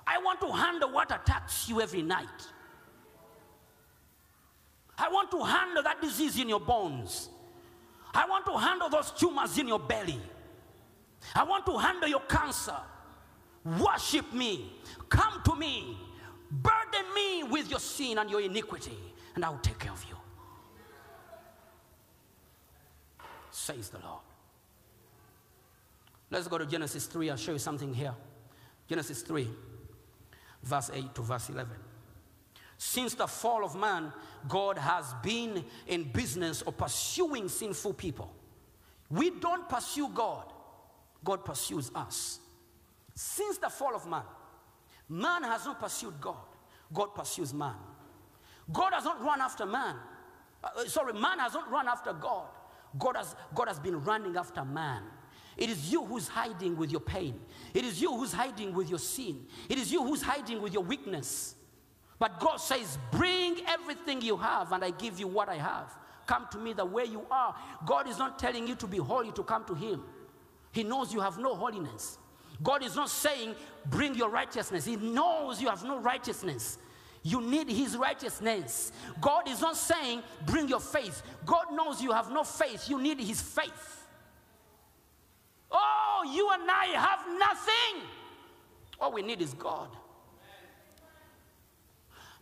I 0.07 0.17
want 0.23 0.41
to 0.41 0.51
handle 0.53 0.91
what 0.91 1.11
attacks 1.11 1.69
you 1.69 1.83
every 1.83 2.01
night. 2.01 2.49
I 4.99 5.09
want 5.09 5.31
to 5.31 5.43
handle 5.43 5.83
that 5.83 6.01
disease 6.01 6.39
in 6.39 6.49
your 6.49 6.61
bones. 6.61 7.29
I 8.13 8.27
want 8.27 8.47
to 8.47 8.59
handle 8.59 8.89
those 8.89 9.13
tumors 9.13 9.57
in 9.59 9.69
your 9.69 9.79
belly. 9.79 10.21
I 11.35 11.45
want 11.45 11.67
to 11.67 11.79
handle 11.79 12.09
your 12.09 12.21
cancer. 12.21 12.77
Worship 13.65 14.33
me. 14.33 14.73
Come 15.09 15.43
to 15.45 15.55
me. 15.55 15.97
Burden 16.51 17.05
me 17.15 17.43
with 17.45 17.71
your 17.71 17.81
sin 17.81 18.19
and 18.19 18.31
your 18.31 18.41
iniquity, 18.41 18.97
and 19.35 19.45
I 19.45 19.51
will 19.51 19.59
take 19.59 19.79
care 19.79 19.93
of 19.93 20.05
you. 20.09 20.17
Says 23.51 23.91
the 23.91 23.99
Lord. 23.99 24.23
Let's 26.31 26.49
go 26.49 26.59
to 26.59 26.67
Genesis 26.67 27.07
3. 27.07 27.31
I'll 27.31 27.37
show 27.37 27.53
you 27.53 27.59
something 27.59 27.93
here. 27.93 28.15
Genesis 28.89 29.23
3, 29.23 29.47
verse 30.63 30.91
8 30.95 31.15
to 31.15 31.23
verse 31.23 31.51
11. 31.51 31.71
Since 32.79 33.15
the 33.15 33.27
fall 33.27 33.65
of 33.65 33.75
man, 33.75 34.13
God 34.49 34.79
has 34.79 35.13
been 35.23 35.65
in 35.89 36.05
business 36.05 36.63
of 36.63 36.77
pursuing 36.77 37.49
sinful 37.49 37.95
people. 37.95 38.33
We 39.11 39.31
don't 39.31 39.69
pursue 39.69 40.09
God, 40.15 40.53
God 41.25 41.45
pursues 41.45 41.91
us. 41.95 42.39
Since 43.15 43.59
the 43.59 43.69
fall 43.69 43.97
of 43.97 44.07
man, 44.07 44.23
man 45.09 45.43
has 45.43 45.65
not 45.67 45.81
pursued 45.81 46.21
God, 46.21 46.37
God 46.95 47.15
pursues 47.17 47.53
man. 47.53 47.75
God 48.73 48.93
has 48.93 49.05
not 49.05 49.21
run 49.25 49.41
after 49.41 49.67
man. 49.67 49.97
Uh, 50.63 50.85
sorry, 50.87 51.15
man 51.15 51.41
has 51.41 51.55
not 51.55 51.71
run 51.71 51.89
after 51.89 52.13
God. 52.13 52.47
God 52.97 53.17
has, 53.17 53.35
God 53.55 53.67
has 53.67 53.81
been 53.81 54.01
running 54.05 54.37
after 54.37 54.65
man. 54.65 55.03
It 55.57 55.69
is 55.71 55.91
you 55.91 56.05
who's 56.05 56.29
hiding 56.29 56.77
with 56.77 56.93
your 56.93 57.01
pain. 57.01 57.41
It 57.75 57.85
is 57.85 58.01
you 58.01 58.17
who's 58.17 58.33
hiding 58.33 58.73
with 58.73 58.89
your 58.89 59.01
sin. 59.01 59.47
It 59.69 59.79
is 59.79 59.91
you 59.91 60.05
who's 60.05 60.23
hiding 60.23 60.63
with 60.63 60.73
your 60.73 60.85
weakness. 60.85 61.57
But 62.19 62.41
God 62.41 62.57
says, 62.57 62.99
Bring 63.13 63.59
everything 63.67 64.21
you 64.21 64.37
have, 64.37 64.73
and 64.73 64.85
I 64.85 64.91
give 64.91 65.21
you 65.21 65.29
what 65.29 65.49
I 65.49 65.57
have. 65.57 65.97
Come 66.27 66.47
to 66.53 66.59
me 66.59 66.73
the 66.73 66.85
way 66.85 67.05
you 67.05 67.25
are. 67.31 67.55
God 67.87 68.09
is 68.09 68.19
not 68.19 68.39
telling 68.39 68.67
you 68.67 68.75
to 68.77 68.87
be 68.87 68.99
holy 68.99 69.33
to 69.33 69.43
come 69.43 69.65
to 69.65 69.75
Him. 69.75 70.03
He 70.73 70.83
knows 70.83 71.13
you 71.13 71.21
have 71.21 71.39
no 71.39 71.55
holiness. 71.55 72.19
God 72.63 72.83
is 72.83 72.97
not 72.97 73.09
saying, 73.09 73.55
Bring 73.87 74.15
your 74.15 74.29
righteousness. 74.29 74.85
He 74.85 74.97
knows 74.97 75.63
you 75.63 75.69
have 75.69 75.85
no 75.85 75.99
righteousness. 75.99 76.79
You 77.23 77.41
need 77.41 77.69
His 77.69 77.97
righteousness. 77.97 78.93
God 79.21 79.49
is 79.49 79.61
not 79.61 79.77
saying, 79.77 80.23
Bring 80.47 80.69
your 80.69 80.81
faith. 80.81 81.23
God 81.47 81.67
knows 81.73 82.03
you 82.03 82.13
have 82.13 82.31
no 82.31 82.45
faith. 82.45 82.89
You 82.89 83.01
need 83.01 83.21
His 83.21 83.41
faith. 83.41 84.07
Oh, 85.71 86.31
you 86.35 86.49
and 86.53 86.71
I 86.71 86.87
have 86.87 87.21
nothing. 87.39 88.09
All 89.01 89.13
we 89.13 89.23
need 89.23 89.41
is 89.41 89.55
God. 89.55 89.89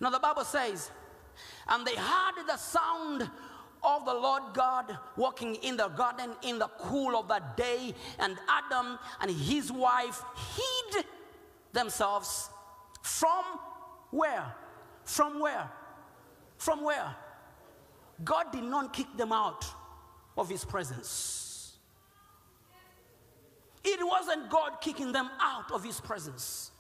Now, 0.01 0.11
the 0.11 0.19
Bible 0.19 0.45
says, 0.45 0.91
and 1.69 1.87
they 1.87 1.95
heard 1.95 2.47
the 2.47 2.57
sound 2.57 3.31
of 3.83 4.05
the 4.05 4.15
Lord 4.15 4.43
God 4.53 4.97
walking 5.17 5.55
in 5.57 5.77
the 5.77 5.89
garden 5.89 6.31
in 6.43 6.59
the 6.59 6.69
cool 6.79 7.17
of 7.17 7.29
the 7.29 7.43
day, 7.57 7.95
and 8.19 8.37
Adam 8.49 8.99
and 9.21 9.31
his 9.31 9.71
wife 9.71 10.23
hid 10.57 11.05
themselves 11.73 12.51
from 13.03 13.45
where? 14.11 14.55
From 15.05 15.41
where? 15.41 15.71
From 16.59 16.83
where? 16.83 17.15
God 18.25 18.51
did 18.53 18.65
not 18.65 18.93
kick 18.93 19.07
them 19.17 19.33
out 19.33 19.65
of 20.37 20.49
his 20.49 20.65
presence. 20.65 21.77
It 23.85 24.01
wasn't 24.03 24.51
God 24.51 24.81
kicking 24.81 25.13
them 25.13 25.31
out 25.41 25.71
of 25.71 25.85
his 25.85 26.01
presence. 26.01 26.73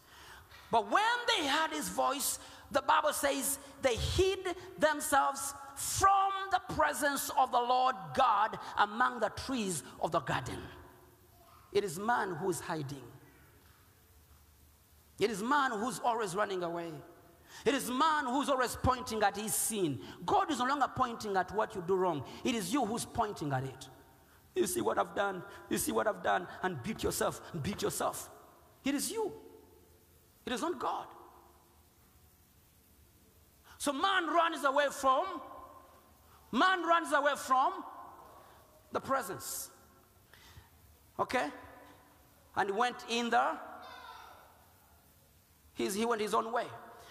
But 0.73 0.90
when 0.90 1.02
they 1.28 1.46
heard 1.46 1.70
his 1.70 1.88
voice, 1.88 2.40
the 2.70 2.82
Bible 2.82 3.12
says 3.12 3.58
they 3.82 3.96
hid 3.96 4.38
themselves 4.78 5.54
from 5.76 6.32
the 6.50 6.75
presence 6.75 7.30
of 7.38 7.52
the 7.52 7.61
Lord 7.61 7.94
God 8.14 8.58
among 8.78 9.20
the 9.20 9.28
trees 9.28 9.82
of 10.00 10.11
the 10.11 10.20
garden. 10.20 10.58
It 11.73 11.85
is 11.85 11.99
man 11.99 12.30
who 12.37 12.50
is 12.50 12.61
hiding. 12.61 13.02
It 15.18 15.30
is 15.30 15.42
man 15.42 15.73
who's 15.73 15.99
always 16.00 16.35
running 16.35 16.62
away. 16.62 16.90
It 17.64 17.75
is 17.75 17.90
man 17.90 18.26
who's 18.26 18.49
always 18.49 18.76
pointing 18.82 19.23
at 19.23 19.37
his 19.37 19.54
sin. 19.54 20.00
God 20.25 20.50
is 20.50 20.58
no 20.58 20.66
longer 20.66 20.88
pointing 20.94 21.37
at 21.37 21.54
what 21.54 21.75
you 21.75 21.82
do 21.87 21.96
wrong. 21.96 22.25
It 22.44 22.54
is 22.54 22.73
you 22.73 22.85
who's 22.85 23.04
pointing 23.04 23.52
at 23.52 23.64
it. 23.64 23.88
You 24.54 24.66
see 24.66 24.80
what 24.80 24.99
I've 24.99 25.14
done. 25.14 25.42
You 25.68 25.78
see 25.78 25.92
what 25.92 26.06
I've 26.06 26.23
done. 26.23 26.46
And 26.62 26.82
beat 26.82 27.02
yourself. 27.02 27.40
Beat 27.62 27.82
yourself. 27.82 28.30
It 28.85 28.94
is 28.94 29.11
you. 29.11 29.32
It 30.46 30.52
is 30.52 30.62
not 30.62 30.78
God. 30.78 31.06
So 33.78 33.92
man 33.92 34.26
runs 34.26 34.64
away 34.64 34.87
from, 34.90 35.25
man 36.52 36.83
runs 36.83 37.12
away 37.12 37.35
from 37.37 37.73
the 38.92 39.00
presence. 39.00 39.71
Okay? 41.18 41.49
And 42.56 42.71
went 42.71 43.04
in 43.09 43.30
there. 43.30 43.59
He's, 45.75 45.95
he 45.95 46.06
went 46.06 46.23
his 46.23 46.33
own 46.33 46.52
way. 46.52 46.66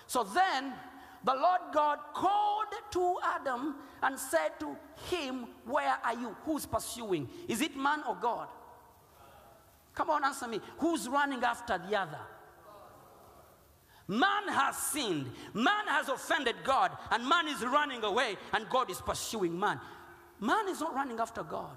So 0.07 0.23
then 0.23 0.73
the 1.23 1.33
Lord 1.33 1.61
God 1.73 1.99
called 2.13 2.67
to 2.91 3.15
Adam 3.23 3.75
and 4.01 4.17
said 4.17 4.59
to 4.59 4.75
him, 5.09 5.47
Where 5.65 5.97
are 6.03 6.13
you? 6.13 6.35
Who's 6.45 6.65
pursuing? 6.65 7.29
Is 7.47 7.61
it 7.61 7.75
man 7.75 8.01
or 8.07 8.15
God? 8.15 8.47
Come 9.93 10.09
on, 10.09 10.25
answer 10.25 10.47
me. 10.47 10.59
Who's 10.79 11.07
running 11.07 11.43
after 11.43 11.77
the 11.77 11.99
other? 11.99 12.19
Man 14.07 14.47
has 14.49 14.77
sinned. 14.77 15.31
Man 15.53 15.87
has 15.87 16.09
offended 16.09 16.55
God. 16.63 16.91
And 17.11 17.27
man 17.27 17.47
is 17.47 17.61
running 17.63 18.03
away. 18.03 18.37
And 18.53 18.69
God 18.69 18.89
is 18.91 19.01
pursuing 19.01 19.59
man. 19.59 19.79
Man 20.39 20.67
is 20.69 20.79
not 20.79 20.93
running 20.93 21.19
after 21.19 21.43
God. 21.43 21.75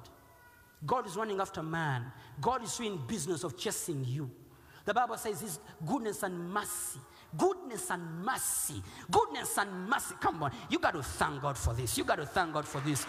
God 0.87 1.07
is 1.07 1.17
running 1.17 1.41
after 1.41 1.63
man. 1.63 2.13
God 2.41 2.63
is 2.63 2.77
doing 2.77 3.01
business 3.07 3.45
of 3.45 3.57
chasing 3.57 4.05
you. 4.07 4.31
The 4.85 4.95
Bible 4.95 5.17
says 5.17 5.41
His 5.41 5.59
goodness 5.87 6.23
and 6.23 6.51
mercy. 6.51 7.01
Goodness 7.37 7.91
and 7.91 8.25
mercy. 8.25 8.83
Goodness 9.11 9.57
and 9.59 9.89
mercy. 9.89 10.15
Come 10.21 10.43
on. 10.43 10.53
You 10.71 10.79
got 10.79 10.95
to 10.95 11.03
thank 11.03 11.43
God 11.43 11.57
for 11.57 11.75
this. 11.75 11.97
You 11.97 12.05
got 12.05 12.17
to 12.17 12.27
thank 12.27 12.53
God 12.53 12.67
for 12.67 12.81
this. 12.81 13.07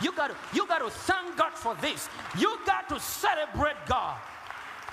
You 0.00 0.12
got 0.12 0.28
to, 0.28 0.36
you 0.54 0.66
got 0.66 0.78
to 0.78 0.90
thank 0.90 1.36
God 1.36 1.52
for 1.54 1.74
this. 1.80 2.08
You 2.38 2.58
got 2.64 2.88
to 2.88 3.00
celebrate 3.00 3.76
God. 3.86 4.16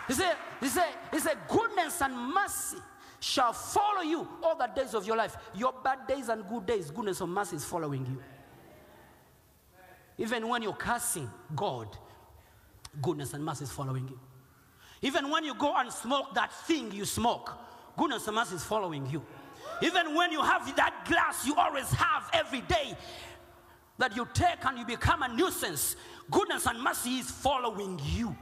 He 0.08 0.13
said, 0.13 0.36
he 0.60 0.67
said, 0.67 0.94
he 1.12 1.20
said, 1.20 1.38
goodness 1.48 2.01
and 2.01 2.15
mercy 2.34 2.77
shall 3.20 3.54
follow 3.54 4.02
you 4.02 4.28
all 4.44 4.56
the 4.56 4.68
days 4.68 4.94
of 4.94 5.06
your 5.08 5.18
life. 5.18 5.36
Your 5.56 5.74
bad 5.84 6.08
days 6.08 6.30
and 6.30 6.48
good 6.48 6.66
days, 6.66 6.92
goodness 6.92 7.22
and 7.22 7.34
mercy 7.34 7.56
is 7.56 7.66
following 7.66 8.06
you. 8.06 8.22
Even 10.18 10.48
when 10.48 10.62
you're 10.62 10.74
cursing 10.74 11.30
God, 11.56 11.98
goodness 13.02 13.34
and 13.34 13.44
mercy 13.44 13.64
is 13.66 13.72
following 13.72 14.08
you. 14.08 14.20
Even 15.02 15.30
when 15.30 15.44
you 15.44 15.54
go 15.56 15.76
and 15.76 15.92
smoke 15.92 16.34
that 16.36 16.54
thing 16.66 16.92
you 16.92 17.06
smoke, 17.06 17.52
goodness 17.98 18.28
and 18.28 18.36
mercy 18.36 18.56
is 18.56 18.64
following 18.64 19.06
you. 19.08 19.22
Even 19.82 20.16
when 20.16 20.32
you 20.32 20.42
have 20.42 20.74
that 20.76 21.06
glass 21.06 21.46
you 21.46 21.56
always 21.56 21.90
have 21.92 22.30
every 22.34 22.62
day 22.62 22.96
that 23.98 24.16
you 24.16 24.28
take 24.34 24.64
and 24.66 24.78
you 24.78 24.86
become 24.86 25.22
a 25.24 25.28
nuisance, 25.28 25.96
goodness 26.32 26.66
and 26.66 26.82
mercy 26.82 27.18
is 27.18 27.30
following 27.30 28.00
you. 28.04 28.36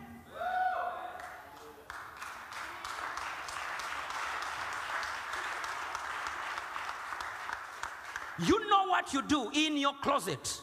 You 8.40 8.68
know 8.70 8.90
what 9.04 9.14
you 9.14 9.22
do 9.22 9.50
in 9.54 9.78
your 9.78 9.94
closet. 10.02 10.62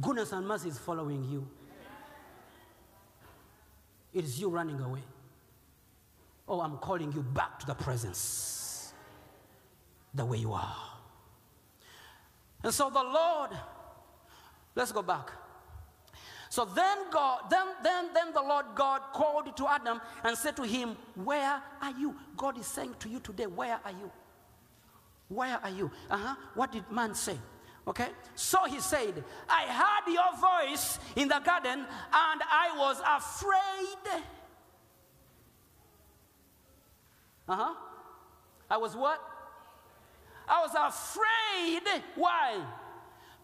Goodness 0.00 0.32
and 0.32 0.46
mercy 0.46 0.68
is 0.68 0.78
following 0.78 1.24
you. 1.24 1.46
It 4.12 4.24
is 4.24 4.40
you 4.40 4.48
running 4.48 4.80
away. 4.80 5.02
Oh, 6.46 6.60
I'm 6.60 6.76
calling 6.76 7.12
you 7.12 7.22
back 7.22 7.58
to 7.60 7.66
the 7.66 7.74
presence 7.74 8.92
the 10.12 10.24
way 10.24 10.38
you 10.38 10.52
are. 10.52 10.76
And 12.62 12.72
so 12.72 12.90
the 12.90 13.02
Lord, 13.02 13.50
let's 14.74 14.92
go 14.92 15.02
back. 15.02 15.30
So 16.50 16.64
then 16.64 16.98
God, 17.10 17.44
then, 17.50 17.66
then, 17.82 18.10
then 18.14 18.32
the 18.32 18.42
Lord 18.42 18.66
God 18.76 19.00
called 19.12 19.56
to 19.56 19.68
Adam 19.68 20.00
and 20.22 20.36
said 20.36 20.54
to 20.56 20.62
him, 20.62 20.96
Where 21.16 21.62
are 21.80 21.98
you? 21.98 22.14
God 22.36 22.58
is 22.58 22.66
saying 22.66 22.94
to 23.00 23.08
you 23.08 23.20
today, 23.20 23.46
Where 23.46 23.80
are 23.84 23.90
you? 23.90 24.12
Where 25.28 25.58
are 25.62 25.70
you? 25.70 25.90
Uh-huh. 26.10 26.34
What 26.54 26.70
did 26.70 26.88
man 26.90 27.14
say? 27.14 27.38
Okay. 27.86 28.08
So 28.34 28.64
he 28.66 28.80
said, 28.80 29.22
I 29.48 29.64
heard 29.66 30.12
your 30.12 30.32
voice 30.40 30.98
in 31.16 31.28
the 31.28 31.38
garden 31.38 31.80
and 31.80 32.42
I 32.50 32.74
was 32.76 33.00
afraid. 33.06 34.22
Uh-huh. 37.46 37.74
I 38.70 38.76
was 38.78 38.96
what? 38.96 39.20
I 40.48 40.62
was 40.62 40.74
afraid. 40.74 42.02
Why? 42.14 42.64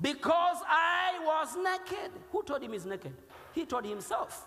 Because 0.00 0.56
I 0.66 1.20
was 1.22 1.56
naked. 1.56 2.10
Who 2.32 2.42
told 2.42 2.62
him 2.62 2.72
he's 2.72 2.86
naked? 2.86 3.12
He 3.54 3.66
told 3.66 3.84
himself. 3.84 4.46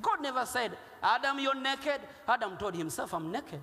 God 0.00 0.22
never 0.22 0.46
said, 0.46 0.76
Adam, 1.02 1.40
you're 1.40 1.60
naked. 1.60 2.00
Adam 2.28 2.56
told 2.56 2.76
himself, 2.76 3.12
I'm 3.12 3.32
naked 3.32 3.60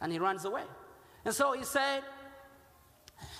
and 0.00 0.12
he 0.12 0.18
runs 0.18 0.44
away. 0.44 0.62
And 1.24 1.34
so 1.34 1.52
he 1.52 1.64
said, 1.64 2.02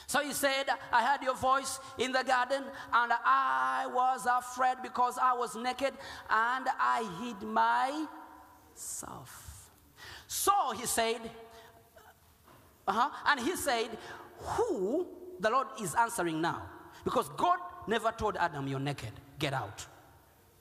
so 0.07 0.21
he 0.21 0.33
said, 0.33 0.67
I 0.93 1.07
heard 1.07 1.23
your 1.23 1.37
voice 1.37 1.79
in 1.97 2.11
the 2.11 2.25
garden, 2.25 2.65
and 2.93 3.13
I 3.25 3.87
was 3.93 4.27
afraid 4.27 4.79
because 4.83 5.17
I 5.23 5.33
was 5.35 5.55
naked, 5.55 5.95
and 6.29 6.67
I 6.81 7.09
hid 7.23 7.41
myself. 8.77 9.71
So 10.27 10.53
he 10.77 10.85
said, 10.87 11.21
uh-huh, 12.91 13.09
and 13.27 13.39
he 13.39 13.55
said, 13.55 13.97
Who 14.39 15.07
the 15.39 15.49
Lord 15.49 15.69
is 15.81 15.95
answering 15.95 16.41
now? 16.41 16.63
Because 17.05 17.29
God 17.37 17.61
never 17.87 18.11
told 18.11 18.37
Adam, 18.37 18.67
You're 18.67 18.81
naked, 18.81 19.13
get 19.39 19.53
out. 19.53 19.87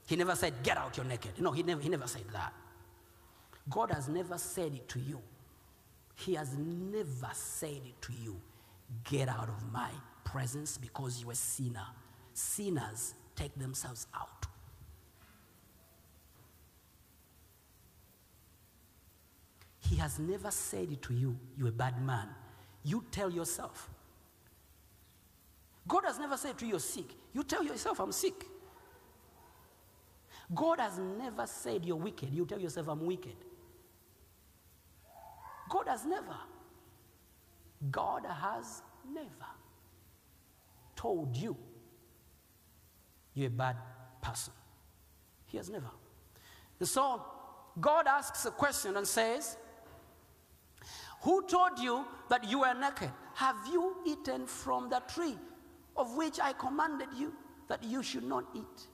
He 0.05 0.15
never 0.15 0.35
said, 0.35 0.53
Get 0.61 0.77
out, 0.77 0.95
you're 0.95 1.07
naked. 1.07 1.31
No, 1.39 1.51
he 1.51 1.63
never, 1.63 1.81
he 1.81 1.89
never 1.89 2.05
said 2.05 2.25
that. 2.33 2.53
God 3.67 3.89
has 3.89 4.07
never 4.07 4.37
said 4.37 4.73
it 4.75 4.87
to 4.89 4.99
you. 4.99 5.19
He 6.19 6.33
has 6.35 6.55
never 6.57 7.29
said 7.33 7.81
to 8.01 8.13
you, 8.13 8.39
get 9.05 9.29
out 9.29 9.47
of 9.47 9.71
my 9.71 9.89
presence 10.25 10.77
because 10.77 11.21
you're 11.21 11.31
a 11.31 11.35
sinner. 11.35 11.85
Sinners 12.33 13.13
take 13.35 13.55
themselves 13.55 14.05
out. 14.13 14.45
He 19.79 19.95
has 19.95 20.19
never 20.19 20.51
said 20.51 20.91
it 20.91 21.01
to 21.03 21.13
you, 21.13 21.37
you're 21.57 21.69
a 21.69 21.71
bad 21.71 22.05
man. 22.05 22.27
You 22.83 23.05
tell 23.11 23.31
yourself. 23.31 23.89
God 25.87 26.03
has 26.05 26.19
never 26.19 26.35
said 26.35 26.57
to 26.59 26.65
you, 26.65 26.71
you're 26.71 26.79
sick. 26.79 27.15
You 27.33 27.43
tell 27.43 27.63
yourself, 27.63 27.99
I'm 27.99 28.11
sick. 28.11 28.45
God 30.53 30.79
has 30.79 30.99
never 30.99 31.47
said 31.47 31.85
you're 31.85 31.95
wicked. 31.95 32.33
You 32.33 32.45
tell 32.45 32.59
yourself, 32.59 32.89
I'm 32.89 33.05
wicked. 33.05 33.35
God 35.69 35.87
has 35.87 36.05
never. 36.05 36.35
God 37.91 38.25
has 38.25 38.81
never 39.13 39.27
told 40.95 41.35
you 41.37 41.55
you're 43.33 43.47
a 43.47 43.51
bad 43.51 43.77
person. 44.21 44.51
He 45.45 45.57
has 45.57 45.69
never. 45.69 45.89
And 46.79 46.87
so 46.87 47.23
God 47.79 48.07
asks 48.07 48.45
a 48.45 48.51
question 48.51 48.97
and 48.97 49.07
says, 49.07 49.55
Who 51.21 51.45
told 51.47 51.79
you 51.79 52.05
that 52.29 52.49
you 52.49 52.59
were 52.59 52.73
naked? 52.73 53.11
Have 53.35 53.55
you 53.71 53.95
eaten 54.05 54.45
from 54.45 54.89
the 54.89 55.01
tree 55.07 55.37
of 55.95 56.15
which 56.17 56.39
I 56.41 56.53
commanded 56.53 57.09
you 57.17 57.33
that 57.69 57.83
you 57.83 58.03
should 58.03 58.25
not 58.25 58.45
eat? 58.53 58.87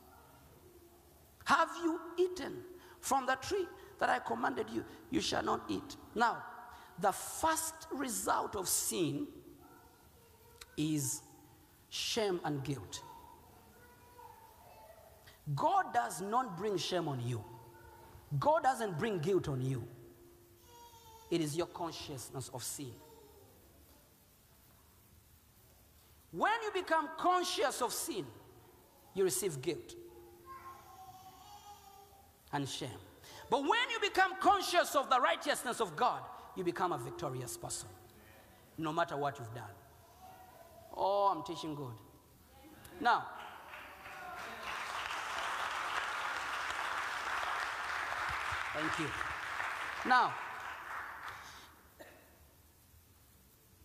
Have 1.45 1.69
you 1.83 1.99
eaten 2.17 2.57
from 2.99 3.25
the 3.25 3.35
tree 3.35 3.67
that 3.99 4.09
I 4.09 4.19
commanded 4.19 4.67
you? 4.71 4.83
You 5.09 5.21
shall 5.21 5.43
not 5.43 5.61
eat. 5.69 5.95
Now, 6.13 6.43
the 6.99 7.11
first 7.11 7.73
result 7.91 8.55
of 8.55 8.67
sin 8.67 9.27
is 10.77 11.21
shame 11.89 12.39
and 12.43 12.63
guilt. 12.63 13.01
God 15.55 15.93
does 15.93 16.21
not 16.21 16.57
bring 16.57 16.77
shame 16.77 17.07
on 17.07 17.19
you, 17.25 17.43
God 18.39 18.63
doesn't 18.63 18.97
bring 18.97 19.19
guilt 19.19 19.47
on 19.47 19.61
you. 19.61 19.87
It 21.31 21.41
is 21.41 21.57
your 21.57 21.67
consciousness 21.67 22.49
of 22.53 22.63
sin. 22.63 22.91
When 26.31 26.51
you 26.63 26.81
become 26.81 27.09
conscious 27.17 27.81
of 27.81 27.93
sin, 27.93 28.25
you 29.13 29.23
receive 29.23 29.61
guilt 29.61 29.95
and 32.51 32.67
shame. 32.67 32.89
But 33.49 33.61
when 33.61 33.89
you 33.91 33.99
become 34.01 34.33
conscious 34.39 34.95
of 34.95 35.09
the 35.09 35.19
righteousness 35.19 35.79
of 35.79 35.95
God, 35.95 36.21
you 36.55 36.63
become 36.63 36.91
a 36.91 36.97
victorious 36.97 37.57
person, 37.57 37.89
no 38.77 38.93
matter 38.93 39.17
what 39.17 39.37
you've 39.39 39.53
done. 39.53 39.63
Oh, 40.95 41.33
I'm 41.35 41.43
teaching 41.43 41.75
good. 41.75 41.93
Now, 43.01 43.25
thank 48.73 48.99
you. 48.99 49.07
Now, 50.07 50.33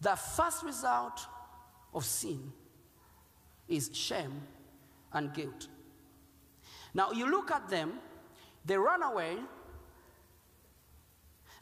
the 0.00 0.14
first 0.16 0.62
result 0.62 1.26
of 1.92 2.04
sin 2.04 2.52
is 3.68 3.90
shame 3.92 4.42
and 5.12 5.34
guilt. 5.34 5.68
Now, 6.94 7.12
you 7.12 7.30
look 7.30 7.50
at 7.50 7.68
them, 7.68 7.94
they 8.64 8.76
run 8.76 9.02
away 9.02 9.36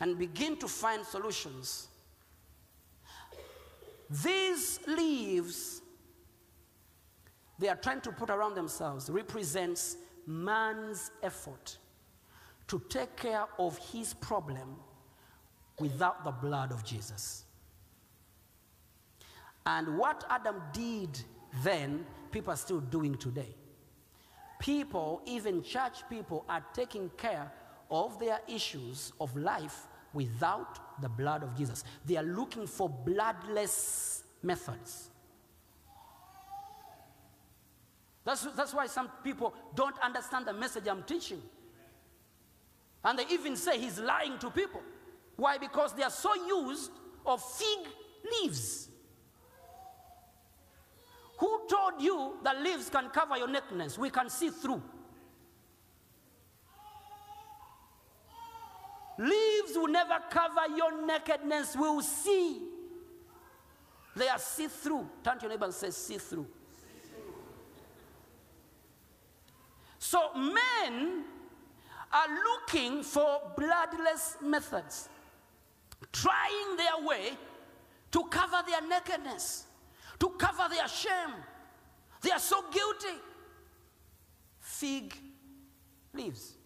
and 0.01 0.19
begin 0.19 0.57
to 0.59 0.69
find 0.69 1.05
solutions. 1.05 1.89
These 4.11 4.81
leaves 4.87 5.83
they 7.59 7.69
are 7.69 7.77
trying 7.77 8.01
to 8.03 8.13
put 8.13 8.31
around 8.31 8.55
themselves 8.55 9.11
represents 9.11 9.97
man's 10.27 11.11
effort 11.23 11.79
to 12.69 12.81
take 12.89 13.17
care 13.17 13.47
of 13.59 13.77
his 13.79 14.15
problem 14.15 14.77
without 15.81 16.25
the 16.25 16.31
blood 16.31 16.71
of 16.71 16.85
Jesus. 16.85 17.45
And 19.67 19.99
what 19.99 20.25
Adam 20.31 20.63
did 20.73 21.21
then, 21.63 22.07
people 22.31 22.53
are 22.53 22.57
still 22.57 22.81
doing 22.81 23.17
today. 23.17 23.55
People, 24.61 25.23
even 25.27 25.63
church 25.63 26.09
people, 26.09 26.45
are 26.49 26.65
taking 26.73 27.11
care 27.17 27.51
of 27.90 28.18
their 28.18 28.40
issues 28.48 29.12
of 29.20 29.35
life 29.37 29.87
without 30.12 31.01
the 31.01 31.09
blood 31.09 31.42
of 31.42 31.57
Jesus. 31.57 31.85
They 32.05 32.16
are 32.16 32.22
looking 32.22 32.66
for 32.66 32.88
bloodless 32.88 34.24
methods. 34.42 35.11
That's, 38.24 38.46
that's 38.57 38.74
why 38.74 38.87
some 38.87 39.11
people 39.24 39.55
don't 39.74 39.98
understand 40.01 40.46
the 40.46 40.53
message 40.53 40.87
I'm 40.87 41.03
teaching. 41.03 41.40
And 43.05 43.18
they 43.18 43.24
even 43.31 43.57
say 43.57 43.79
he's 43.79 43.98
lying 43.98 44.38
to 44.40 44.51
people. 44.51 44.83
Why? 45.37 45.57
Because 45.57 45.94
they 45.94 46.03
are 46.03 46.11
so 46.11 46.35
used 46.35 46.90
of 47.24 47.42
fig 47.42 47.87
leaves. 48.31 48.88
Who 51.38 51.61
told 51.70 52.03
you 52.03 52.35
that 52.42 52.61
leaves 52.61 52.90
can 52.90 53.09
cover 53.11 53.37
your 53.37 53.48
nakedness? 53.48 53.96
We 53.96 54.11
can 54.11 54.29
see 54.29 54.51
through. 54.51 54.83
Leaves 59.18 59.72
will 59.74 59.88
never 59.88 60.18
cover 60.31 60.62
your 60.76 61.04
nakedness. 61.04 61.74
We 61.74 61.83
will 61.83 62.02
see. 62.02 62.62
They 64.14 64.28
are 64.28 64.38
see 64.38 64.68
through. 64.68 65.09
Turn 65.24 65.38
to 65.38 65.42
your 65.42 65.50
neighbor 65.50 65.64
and 65.64 65.74
say, 65.74 65.90
see 65.90 66.18
through. 66.18 66.46
So 69.98 70.33
men 70.35 71.24
are 72.12 72.28
looking 72.44 73.02
for 73.02 73.40
bloodless 73.57 74.37
methods, 74.42 75.09
trying 76.12 76.76
their 76.76 77.07
way 77.07 77.33
to 78.12 78.22
cover 78.24 78.62
their 78.66 78.87
nakedness, 78.88 79.66
to 80.18 80.31
cover 80.31 80.72
their 80.72 80.88
shame. 80.88 81.35
They 82.22 82.31
are 82.31 82.38
so 82.38 82.62
guilty. 82.70 83.20
Fig 84.61 85.14
leaves. 86.14 86.58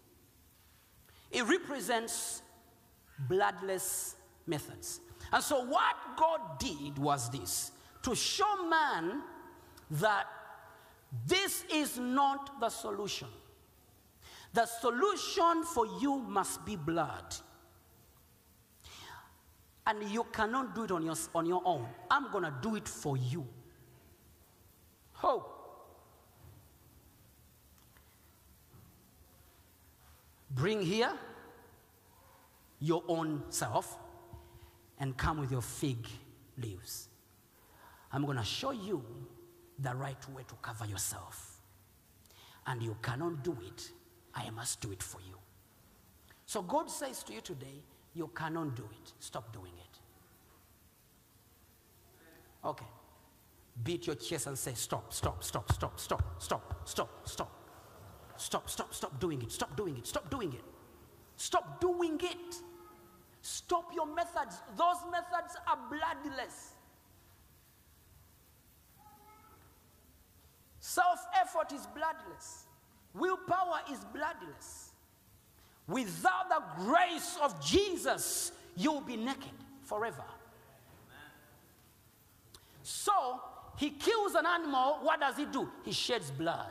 It 1.33 1.49
represents 1.49 2.43
bloodless 3.29 4.17
methods. 4.47 5.01
And 5.33 5.43
so, 5.43 5.65
what 5.65 5.97
God 6.17 6.59
did 6.59 6.99
was 6.99 7.31
this 7.31 7.73
to 8.03 8.15
show 8.15 8.69
man 8.69 9.23
that 9.93 10.27
this 11.27 11.65
is 11.73 11.99
not 11.99 12.61
the 12.61 12.69
solution. 12.69 13.29
The 14.53 14.67
solution 14.67 15.65
for 15.65 15.87
you 16.01 16.19
must 16.19 16.65
be 16.67 16.77
blood. 16.77 17.35
And 19.87 20.03
you 20.11 20.25
cannot 20.33 20.75
do 20.75 20.85
it 20.85 20.91
on 20.93 21.03
your, 21.03 21.15
on 21.35 21.47
your 21.47 21.63
own. 21.65 21.87
I'm 22.11 22.31
going 22.31 22.45
to 22.45 22.55
do 22.63 22.77
it 22.77 22.87
for 22.87 23.17
you. 23.17 23.47
How? 25.15 25.47
Bring 30.55 30.83
here 30.83 31.13
your 32.79 33.03
own 33.09 33.43
self 33.49 33.99
and 34.99 35.17
come 35.17 35.41
with 35.41 35.51
your 35.51 35.63
fig 35.63 36.07
leaves. 36.59 37.09
I'm 38.13 38.25
going 38.25 38.37
to 38.37 38.45
show 38.45 38.73
you 38.73 39.03
the 39.79 39.95
right 39.95 40.29
way 40.31 40.43
to 40.47 40.55
cover 40.61 40.87
yourself. 40.87 41.61
And 42.67 42.83
you 42.83 42.97
cannot 43.03 43.43
do 43.43 43.57
it. 43.67 43.91
I 44.35 44.51
must 44.51 44.81
do 44.81 44.93
it 44.93 45.03
for 45.03 45.21
you. 45.21 45.37
So 46.47 46.63
God 46.63 46.91
says 46.91 47.23
to 47.25 47.33
you 47.33 47.41
today, 47.41 47.83
you 48.15 48.31
cannot 48.35 48.77
do 48.77 48.83
it. 48.83 49.13
Stop 49.19 49.53
doing 49.53 49.73
it. 49.79 49.99
Okay. 52.65 52.87
Beat 53.83 54.07
your 54.07 54.17
chest 54.17 54.47
and 54.47 54.59
say, 54.59 54.75
stop, 54.75 55.13
stop, 55.13 55.43
stop, 55.43 55.73
stop, 55.73 55.99
stop, 55.99 56.43
stop, 56.43 56.89
stop, 56.89 57.29
stop. 57.29 57.62
Stop, 58.43 58.69
stop, 58.69 58.93
stop 58.93 59.21
doing 59.21 59.41
it. 59.41 59.53
Stop 59.53 59.77
doing 59.77 59.97
it. 59.97 60.05
Stop 60.05 60.29
doing 60.29 60.53
it. 60.53 60.65
Stop 61.37 61.81
doing 61.81 62.21
it. 62.21 62.57
Stop 63.41 63.95
your 63.95 64.07
methods. 64.07 64.61
Those 64.77 64.97
methods 65.13 65.55
are 65.65 65.79
bloodless. 65.89 66.73
Self 70.81 71.25
effort 71.41 71.73
is 71.73 71.87
bloodless. 71.95 72.65
Willpower 73.15 73.81
is 73.93 74.01
bloodless. 74.13 74.91
Without 75.87 76.49
the 76.49 76.85
grace 76.85 77.39
of 77.41 77.65
Jesus, 77.65 78.51
you'll 78.77 79.03
be 79.03 79.17
naked 79.17 79.53
forever. 79.85 80.25
So, 82.83 83.41
he 83.77 83.91
kills 83.91 84.35
an 84.35 84.47
animal. 84.47 84.99
What 85.03 85.21
does 85.21 85.37
he 85.37 85.45
do? 85.45 85.69
He 85.85 85.93
sheds 85.93 86.33
blood, 86.33 86.71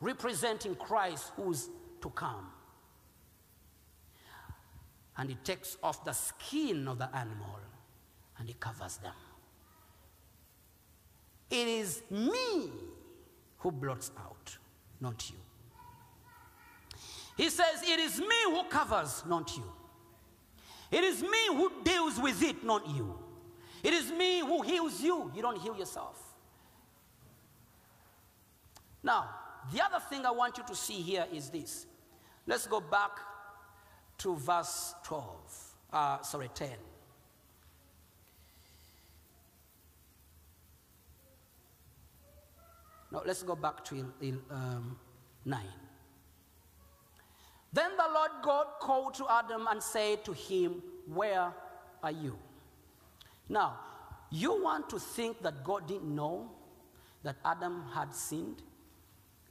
representing 0.00 0.74
Christ 0.74 1.32
who's 1.36 1.68
to 2.00 2.10
come. 2.10 2.46
And 5.16 5.28
he 5.28 5.34
takes 5.36 5.76
off 5.82 6.04
the 6.04 6.12
skin 6.12 6.88
of 6.88 6.98
the 6.98 7.14
animal 7.14 7.58
and 8.38 8.48
he 8.48 8.54
covers 8.54 8.96
them. 8.98 9.12
It 11.50 11.68
is 11.68 12.02
me 12.10 12.70
who 13.58 13.70
blots 13.70 14.12
out, 14.18 14.56
not 15.00 15.28
you. 15.28 15.36
He 17.36 17.50
says, 17.50 17.82
It 17.82 17.98
is 17.98 18.18
me 18.18 18.36
who 18.46 18.64
covers, 18.64 19.24
not 19.26 19.54
you. 19.56 19.64
It 20.90 21.04
is 21.04 21.22
me 21.22 21.46
who 21.48 21.72
deals 21.84 22.18
with 22.18 22.42
it, 22.42 22.64
not 22.64 22.88
you. 22.88 23.18
It 23.82 23.92
is 23.92 24.10
me 24.12 24.40
who 24.40 24.62
heals 24.62 25.00
you. 25.00 25.30
You 25.34 25.42
don't 25.42 25.58
heal 25.58 25.76
yourself. 25.76 26.18
Now, 29.02 29.28
the 29.72 29.82
other 29.84 30.00
thing 30.08 30.26
I 30.26 30.30
want 30.30 30.58
you 30.58 30.64
to 30.66 30.74
see 30.74 31.00
here 31.00 31.26
is 31.32 31.50
this. 31.50 31.86
Let's 32.46 32.66
go 32.66 32.80
back 32.80 33.12
to 34.18 34.36
verse 34.36 34.94
12. 35.04 35.74
Uh, 35.92 36.22
sorry, 36.22 36.48
10. 36.54 36.68
No, 43.12 43.22
let's 43.26 43.42
go 43.42 43.56
back 43.56 43.84
to 43.86 44.12
um, 44.50 44.98
9. 45.44 45.60
Then 47.72 47.90
the 47.96 48.04
Lord 48.12 48.30
God 48.42 48.66
called 48.80 49.14
to 49.14 49.26
Adam 49.28 49.66
and 49.70 49.82
said 49.82 50.24
to 50.24 50.32
him, 50.32 50.82
Where 51.06 51.52
are 52.02 52.10
you? 52.10 52.38
Now, 53.48 53.78
you 54.30 54.62
want 54.62 54.88
to 54.90 54.98
think 54.98 55.42
that 55.42 55.64
God 55.64 55.86
didn't 55.88 56.14
know 56.14 56.50
that 57.22 57.36
Adam 57.44 57.84
had 57.92 58.14
sinned? 58.14 58.62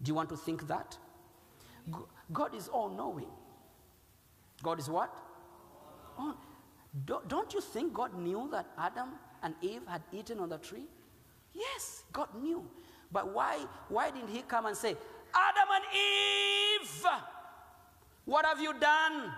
Do 0.01 0.09
you 0.09 0.15
want 0.15 0.29
to 0.29 0.37
think 0.37 0.67
that? 0.67 0.97
God 2.31 2.55
is 2.55 2.67
all 2.67 2.89
knowing. 2.89 3.29
God 4.61 4.79
is 4.79 4.89
what? 4.89 5.13
Oh, 6.17 6.35
don't 7.05 7.53
you 7.53 7.61
think 7.61 7.93
God 7.93 8.17
knew 8.17 8.49
that 8.51 8.67
Adam 8.77 9.09
and 9.41 9.55
Eve 9.61 9.81
had 9.87 10.01
eaten 10.11 10.39
on 10.39 10.49
the 10.49 10.57
tree? 10.57 10.87
Yes, 11.53 12.03
God 12.11 12.29
knew. 12.41 12.65
But 13.11 13.33
why, 13.33 13.65
why 13.87 14.11
didn't 14.11 14.29
He 14.29 14.41
come 14.41 14.65
and 14.65 14.75
say, 14.75 14.95
Adam 15.33 15.69
and 15.73 15.83
Eve, 15.93 17.05
what 18.25 18.45
have 18.45 18.59
you 18.59 18.73
done? 18.79 19.31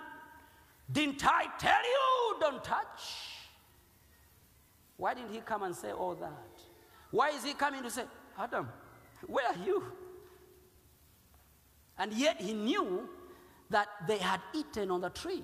Didn't 0.92 1.26
I 1.26 1.46
tell 1.58 1.72
you 1.72 2.40
don't 2.40 2.64
touch? 2.64 3.02
Why 4.98 5.14
didn't 5.14 5.32
He 5.32 5.40
come 5.40 5.64
and 5.64 5.76
say 5.76 5.92
all 5.92 6.16
that? 6.16 6.62
Why 7.12 7.30
is 7.30 7.44
He 7.44 7.54
coming 7.54 7.84
to 7.84 7.90
say, 7.90 8.04
Adam, 8.38 8.68
where 9.28 9.48
are 9.48 9.66
you? 9.66 9.84
And 12.02 12.12
yet 12.14 12.42
He 12.42 12.54
knew 12.54 13.08
that 13.70 13.88
they 14.08 14.18
had 14.18 14.42
eaten 14.56 14.90
on 14.90 15.02
the 15.02 15.12
tree. 15.12 15.44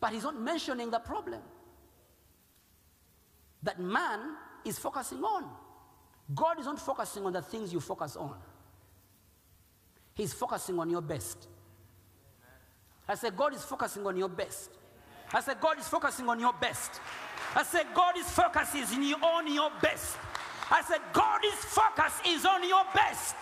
But 0.00 0.12
he's 0.12 0.24
not 0.24 0.36
mentioning 0.36 0.90
the 0.90 0.98
problem 0.98 1.40
that 3.62 3.78
man 3.78 4.34
is 4.64 4.76
focusing 4.76 5.22
on. 5.22 5.44
God 6.34 6.58
is 6.58 6.66
not 6.66 6.80
focusing 6.80 7.24
on 7.24 7.32
the 7.32 7.40
things 7.40 7.72
you 7.72 7.78
focus 7.78 8.16
on, 8.16 8.34
He's 10.14 10.32
focusing 10.32 10.78
on 10.80 10.90
your 10.90 11.02
best. 11.02 11.46
I 13.08 13.14
said, 13.14 13.36
God 13.36 13.54
is 13.54 13.62
focusing 13.62 14.04
on 14.04 14.16
your 14.16 14.28
best. 14.28 14.70
I 15.32 15.40
said, 15.40 15.60
God 15.60 15.78
is 15.78 15.86
focusing 15.86 16.28
on 16.28 16.40
your 16.40 16.52
best. 16.52 17.00
I 17.54 17.62
said, 17.62 17.86
God 17.94 18.16
is 18.18 18.28
focusing 18.28 18.82
on 19.22 19.52
your 19.52 19.70
best. 19.80 20.16
I 20.68 20.82
said, 20.82 21.00
God 21.12 21.40
is 21.44 21.54
focus 21.54 22.20
is 22.26 22.44
on 22.44 22.66
your 22.66 22.84
best. 22.92 23.36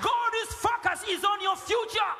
God 0.00 0.32
is 0.42 0.54
focus 0.54 1.04
is 1.08 1.24
on 1.24 1.40
your 1.42 1.56
future. 1.56 2.12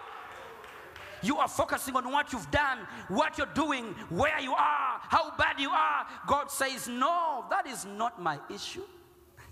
You 1.23 1.38
are 1.38 1.49
focusing 1.49 1.95
on 1.95 2.11
what 2.11 2.33
you've 2.33 2.51
done, 2.51 2.79
what 3.09 3.38
you're 3.38 3.47
doing, 3.55 3.95
where 4.11 4.41
you 4.41 4.53
are, 4.53 5.01
how 5.03 5.37
bad 5.37 5.61
you 5.61 5.71
are. 5.71 6.07
God 6.27 6.51
says, 6.51 6.88
No, 6.88 7.45
that 7.49 7.67
is 7.67 7.85
not 7.85 8.21
my 8.21 8.38
issue. 8.53 8.83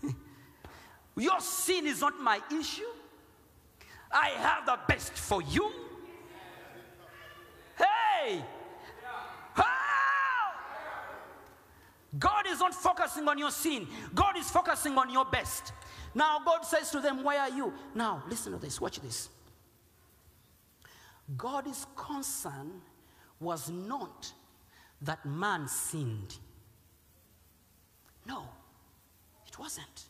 Your 1.17 1.41
sin 1.41 1.87
is 1.87 2.01
not 2.01 2.21
my 2.21 2.41
issue. 2.53 2.83
I 4.11 4.31
have 4.31 4.67
the 4.67 4.79
best 4.89 5.13
for 5.13 5.41
you. 5.43 5.71
Hey! 7.79 8.43
Ah! 9.57 10.55
God 12.19 12.47
is 12.49 12.59
not 12.59 12.75
focusing 12.75 13.29
on 13.29 13.39
your 13.39 13.53
sin, 13.53 13.87
God 14.15 14.37
is 14.37 14.51
focusing 14.51 14.99
on 14.99 15.11
your 15.11 15.25
best. 15.25 15.73
Now, 16.15 16.39
God 16.45 16.63
says 16.65 16.91
to 16.91 17.01
them, 17.01 17.23
Where 17.23 17.41
are 17.41 17.51
you? 17.51 17.73
Now, 17.95 18.23
listen 18.29 18.53
to 18.53 18.59
this, 18.59 18.81
watch 18.81 19.01
this. 19.01 19.29
God's 21.37 21.87
concern 21.95 22.81
was 23.39 23.71
not 23.71 24.33
that 25.03 25.25
man 25.25 25.69
sinned. 25.69 26.37
No, 28.27 28.45
it 29.47 29.59
wasn't. 29.59 30.07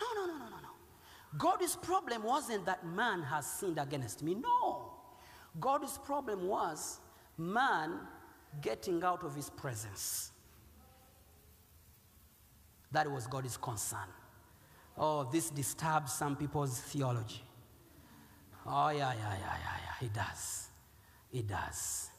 No, 0.00 0.06
no, 0.14 0.32
no, 0.32 0.38
no, 0.38 0.44
no, 0.44 0.56
no. 0.56 1.38
God's 1.38 1.76
problem 1.76 2.22
wasn't 2.22 2.66
that 2.66 2.84
man 2.86 3.22
has 3.22 3.46
sinned 3.46 3.78
against 3.78 4.22
me. 4.22 4.34
No. 4.34 4.92
God's 5.60 5.98
problem 5.98 6.46
was 6.46 7.00
man 7.36 8.00
getting 8.60 9.02
out 9.02 9.24
of 9.24 9.34
his 9.34 9.50
presence. 9.50 10.32
That 12.92 13.10
was 13.10 13.26
God's 13.26 13.56
concern. 13.56 14.08
Oh, 14.96 15.24
this 15.30 15.50
disturbs 15.50 16.12
some 16.12 16.36
people's 16.36 16.80
theology. 16.80 17.42
Oh, 18.66 18.88
yeah, 18.90 19.12
yeah, 19.12 19.34
yeah, 19.40 19.56
yeah, 19.62 19.76
yeah. 20.00 20.06
It 20.06 20.12
does. 20.12 20.68
It 21.32 21.46
does. 21.46 22.10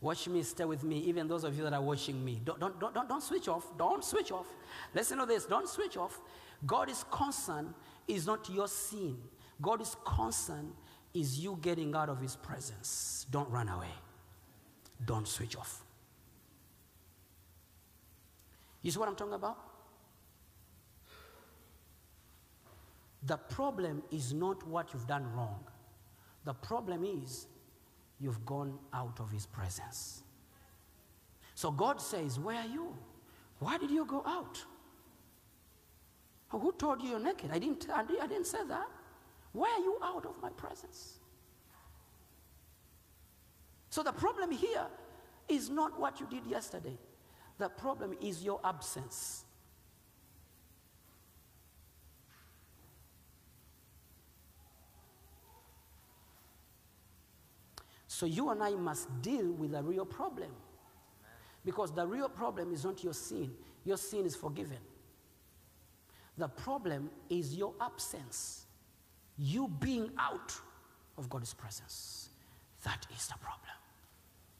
Watch 0.00 0.26
me, 0.28 0.42
stay 0.42 0.64
with 0.64 0.82
me. 0.82 0.98
Even 0.98 1.28
those 1.28 1.44
of 1.44 1.56
you 1.56 1.62
that 1.62 1.72
are 1.72 1.80
watching 1.80 2.24
me, 2.24 2.40
don't, 2.44 2.58
don't, 2.58 2.78
don't, 2.80 3.08
don't, 3.08 3.22
switch 3.22 3.46
off. 3.46 3.70
Don't 3.78 4.04
switch 4.04 4.32
off. 4.32 4.46
Listen 4.92 5.18
to 5.18 5.26
this. 5.26 5.44
Don't 5.44 5.68
switch 5.68 5.96
off. 5.96 6.20
God's 6.66 7.04
concern 7.10 7.72
is 8.08 8.26
not 8.26 8.50
your 8.50 8.66
sin. 8.66 9.16
God's 9.60 9.96
concern 10.04 10.72
is 11.14 11.38
you 11.38 11.56
getting 11.62 11.94
out 11.94 12.08
of 12.08 12.20
his 12.20 12.34
presence. 12.34 13.26
Don't 13.30 13.48
run 13.48 13.68
away. 13.68 13.94
Don't 15.04 15.28
switch 15.28 15.56
off. 15.56 15.84
You 18.82 18.90
see 18.90 18.98
what 18.98 19.08
I'm 19.08 19.14
talking 19.14 19.34
about? 19.34 19.71
The 23.24 23.36
problem 23.36 24.02
is 24.10 24.32
not 24.32 24.66
what 24.66 24.92
you've 24.92 25.06
done 25.06 25.32
wrong. 25.32 25.64
The 26.44 26.54
problem 26.54 27.04
is 27.04 27.46
you've 28.18 28.44
gone 28.44 28.78
out 28.92 29.20
of 29.20 29.30
his 29.30 29.46
presence. 29.46 30.22
So 31.54 31.70
God 31.70 32.00
says, 32.00 32.38
Where 32.38 32.58
are 32.58 32.66
you? 32.66 32.96
Why 33.60 33.78
did 33.78 33.90
you 33.90 34.04
go 34.04 34.22
out? 34.26 34.64
Who 36.48 36.72
told 36.72 37.02
you 37.02 37.10
you're 37.10 37.20
naked? 37.20 37.50
I 37.52 37.58
didn't, 37.58 37.88
I 37.90 38.04
didn't, 38.04 38.46
say 38.46 38.58
that. 38.68 38.86
Why 39.52 39.70
are 39.78 39.82
you 39.82 39.98
out 40.02 40.26
of 40.26 40.34
my 40.42 40.50
presence? 40.50 41.18
So 43.88 44.02
the 44.02 44.12
problem 44.12 44.50
here 44.50 44.86
is 45.48 45.70
not 45.70 45.98
what 45.98 46.20
you 46.20 46.26
did 46.28 46.46
yesterday. 46.46 46.98
The 47.58 47.68
problem 47.68 48.14
is 48.20 48.42
your 48.42 48.60
absence. 48.64 49.44
So 58.22 58.26
you 58.26 58.50
and 58.50 58.62
I 58.62 58.70
must 58.70 59.08
deal 59.20 59.50
with 59.50 59.74
a 59.74 59.82
real 59.82 60.06
problem. 60.06 60.52
Because 61.64 61.90
the 61.90 62.06
real 62.06 62.28
problem 62.28 62.72
is 62.72 62.84
not 62.84 63.02
your 63.02 63.14
sin, 63.14 63.50
your 63.84 63.96
sin 63.96 64.24
is 64.26 64.36
forgiven. 64.36 64.78
The 66.38 66.46
problem 66.46 67.10
is 67.28 67.56
your 67.56 67.74
absence, 67.80 68.66
you 69.36 69.66
being 69.66 70.12
out 70.20 70.54
of 71.18 71.28
God's 71.28 71.52
presence. 71.52 72.28
That 72.84 73.04
is 73.12 73.26
the 73.26 73.34
problem. 73.40 73.74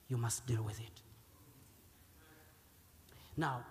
You 0.08 0.16
must 0.16 0.44
deal 0.44 0.64
with 0.64 0.80
it. 0.80 1.00
Now, 3.36 3.64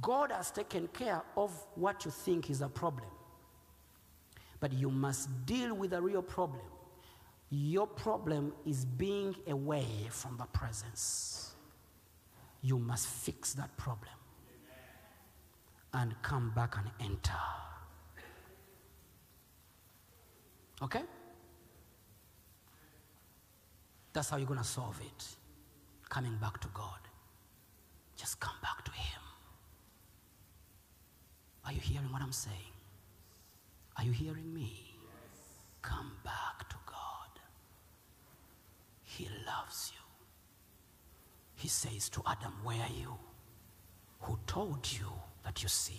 God 0.00 0.32
has 0.32 0.50
taken 0.50 0.88
care 0.88 1.20
of 1.36 1.52
what 1.74 2.06
you 2.06 2.10
think 2.10 2.48
is 2.48 2.62
a 2.62 2.68
problem. 2.70 3.10
But 4.58 4.72
you 4.72 4.90
must 4.90 5.28
deal 5.44 5.74
with 5.74 5.92
a 5.92 6.00
real 6.00 6.22
problem. 6.22 6.62
Your 7.50 7.86
problem 7.86 8.52
is 8.66 8.84
being 8.84 9.36
away 9.48 9.86
from 10.10 10.36
the 10.36 10.44
presence. 10.46 11.54
You 12.62 12.78
must 12.78 13.06
fix 13.06 13.54
that 13.54 13.76
problem 13.76 14.12
and 15.92 16.14
come 16.22 16.50
back 16.54 16.76
and 16.76 16.90
enter. 17.00 17.32
Okay? 20.82 21.02
That's 24.12 24.30
how 24.30 24.36
you're 24.36 24.46
going 24.46 24.58
to 24.58 24.64
solve 24.64 25.00
it. 25.00 25.26
Coming 26.08 26.36
back 26.40 26.60
to 26.60 26.68
God. 26.74 26.98
Just 28.16 28.40
come 28.40 28.56
back 28.62 28.84
to 28.84 28.92
Him. 28.92 29.20
Are 31.66 31.72
you 31.72 31.80
hearing 31.80 32.10
what 32.12 32.22
I'm 32.22 32.32
saying? 32.32 32.56
Are 33.96 34.04
you 34.04 34.12
hearing 34.12 34.52
me? 34.52 34.94
Come 35.82 36.12
back 36.24 36.68
to. 36.70 36.76
He 39.16 39.28
loves 39.46 39.92
you. 39.94 40.00
He 41.54 41.68
says 41.68 42.08
to 42.10 42.22
Adam, 42.26 42.52
Where 42.64 42.80
are 42.80 42.98
you? 42.98 43.16
Who 44.22 44.38
told 44.46 44.90
you 44.90 45.06
that 45.44 45.62
you 45.62 45.68
sinned? 45.68 45.98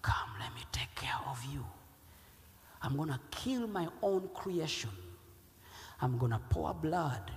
Come, 0.00 0.30
let 0.38 0.54
me 0.54 0.60
take 0.70 0.94
care 0.94 1.20
of 1.28 1.42
you. 1.52 1.64
I'm 2.82 2.96
going 2.96 3.08
to 3.08 3.20
kill 3.30 3.66
my 3.66 3.88
own 4.02 4.28
creation. 4.34 4.90
I'm 6.00 6.18
going 6.18 6.32
to 6.32 6.40
pour 6.50 6.74
blood 6.74 7.30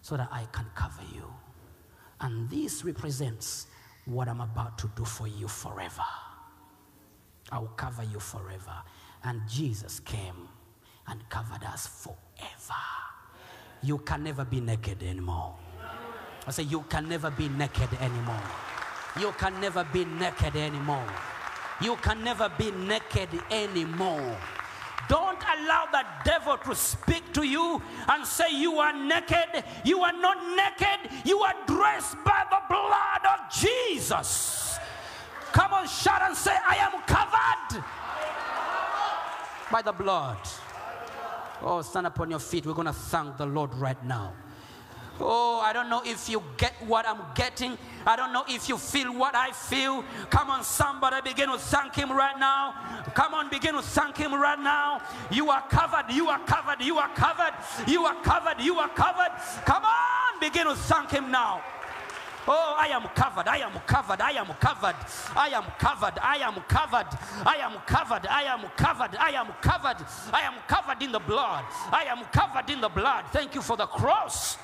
so 0.00 0.16
that 0.16 0.28
I 0.30 0.44
can 0.52 0.66
cover 0.74 1.02
you. 1.14 1.32
And 2.20 2.48
this 2.48 2.84
represents 2.84 3.66
what 4.04 4.28
I'm 4.28 4.40
about 4.40 4.78
to 4.78 4.90
do 4.94 5.04
for 5.04 5.26
you 5.26 5.48
forever. 5.48 6.04
I 7.50 7.58
will 7.58 7.68
cover 7.68 8.02
you 8.02 8.20
forever. 8.20 8.76
And 9.24 9.40
Jesus 9.48 10.00
came 10.00 10.48
and 11.08 11.28
covered 11.28 11.64
us 11.64 11.86
forever. 11.86 12.80
You 13.82 13.98
can 13.98 14.24
never 14.24 14.44
be 14.44 14.60
naked 14.60 15.02
anymore. 15.02 15.54
I 16.46 16.50
say, 16.50 16.62
You 16.62 16.84
can 16.88 17.08
never 17.08 17.30
be 17.30 17.48
naked 17.48 17.88
anymore. 18.00 18.42
You 19.20 19.32
can 19.38 19.60
never 19.60 19.84
be 19.92 20.04
naked 20.04 20.56
anymore. 20.56 21.06
You 21.80 21.96
can 21.96 22.24
never 22.24 22.50
be 22.58 22.70
naked 22.70 23.28
anymore. 23.50 24.36
Don't 25.08 25.38
allow 25.42 25.86
the 25.92 26.04
devil 26.24 26.56
to 26.56 26.74
speak 26.74 27.32
to 27.34 27.42
you 27.42 27.82
and 28.08 28.26
say 28.26 28.46
you 28.50 28.78
are 28.78 28.92
naked. 28.92 29.64
You 29.84 30.00
are 30.00 30.12
not 30.12 30.38
naked. 30.56 31.10
You 31.24 31.40
are 31.40 31.54
dressed 31.66 32.16
by 32.24 32.44
the 32.50 32.60
blood 32.68 33.20
of 33.34 33.52
Jesus. 33.52 34.78
Come 35.52 35.74
on, 35.74 35.86
shout 35.86 36.22
and 36.22 36.36
say, 36.36 36.56
I 36.68 36.76
am 36.76 37.02
covered 37.06 37.84
by 39.70 39.82
the 39.82 39.92
blood. 39.92 40.38
Oh, 41.66 41.80
stand 41.80 42.06
up 42.06 42.20
on 42.20 42.28
your 42.28 42.38
feet. 42.38 42.66
We're 42.66 42.74
going 42.74 42.86
to 42.86 42.92
thank 42.92 43.38
the 43.38 43.46
Lord 43.46 43.74
right 43.76 44.02
now. 44.04 44.34
Oh, 45.18 45.60
I 45.64 45.72
don't 45.72 45.88
know 45.88 46.02
if 46.04 46.28
you 46.28 46.42
get 46.58 46.74
what 46.86 47.08
I'm 47.08 47.20
getting. 47.34 47.78
I 48.04 48.16
don't 48.16 48.32
know 48.32 48.44
if 48.48 48.68
you 48.68 48.76
feel 48.76 49.14
what 49.14 49.34
I 49.34 49.52
feel. 49.52 50.04
Come 50.28 50.50
on, 50.50 50.62
somebody 50.62 51.16
begin 51.22 51.48
to 51.48 51.56
thank 51.56 51.94
Him 51.94 52.12
right 52.12 52.38
now. 52.38 52.74
Come 53.14 53.32
on, 53.32 53.48
begin 53.48 53.74
to 53.74 53.82
thank 53.82 54.18
Him 54.18 54.34
right 54.34 54.58
now. 54.58 55.00
You 55.30 55.50
are 55.50 55.62
covered, 55.68 56.12
you 56.12 56.28
are 56.28 56.40
covered, 56.40 56.82
you 56.82 56.98
are 56.98 57.08
covered, 57.14 57.54
you 57.86 58.04
are 58.04 58.22
covered, 58.22 58.60
you 58.60 58.76
are 58.78 58.88
covered. 58.88 59.30
Come 59.64 59.84
on, 59.84 60.40
begin 60.40 60.66
to 60.66 60.74
thank 60.74 61.12
Him 61.12 61.30
now. 61.30 61.62
Oh, 62.46 62.76
I 62.78 62.88
am 62.88 63.02
covered. 63.14 63.48
I 63.48 63.58
am 63.58 63.72
covered. 63.86 64.20
I 64.20 64.32
am 64.32 64.46
covered. 64.60 64.96
I 65.34 65.48
am 65.48 65.64
covered. 65.78 66.18
I 66.20 66.36
am 66.36 66.54
covered. 66.68 67.08
I 67.46 67.56
am 67.56 67.72
covered. 67.86 68.26
I 68.26 68.42
am 68.42 68.60
covered. 68.76 69.16
I 69.16 69.30
am 69.30 69.46
covered. 69.62 70.06
I 70.32 70.40
am 70.42 70.54
covered 70.68 71.02
in 71.02 71.12
the 71.12 71.20
blood. 71.20 71.64
I 71.90 72.04
am 72.04 72.24
covered 72.32 72.68
in 72.70 72.80
the 72.80 72.88
blood. 72.88 73.24
Thank 73.32 73.54
you 73.54 73.62
for 73.62 73.76
the 73.76 73.86
cross. 73.86 74.58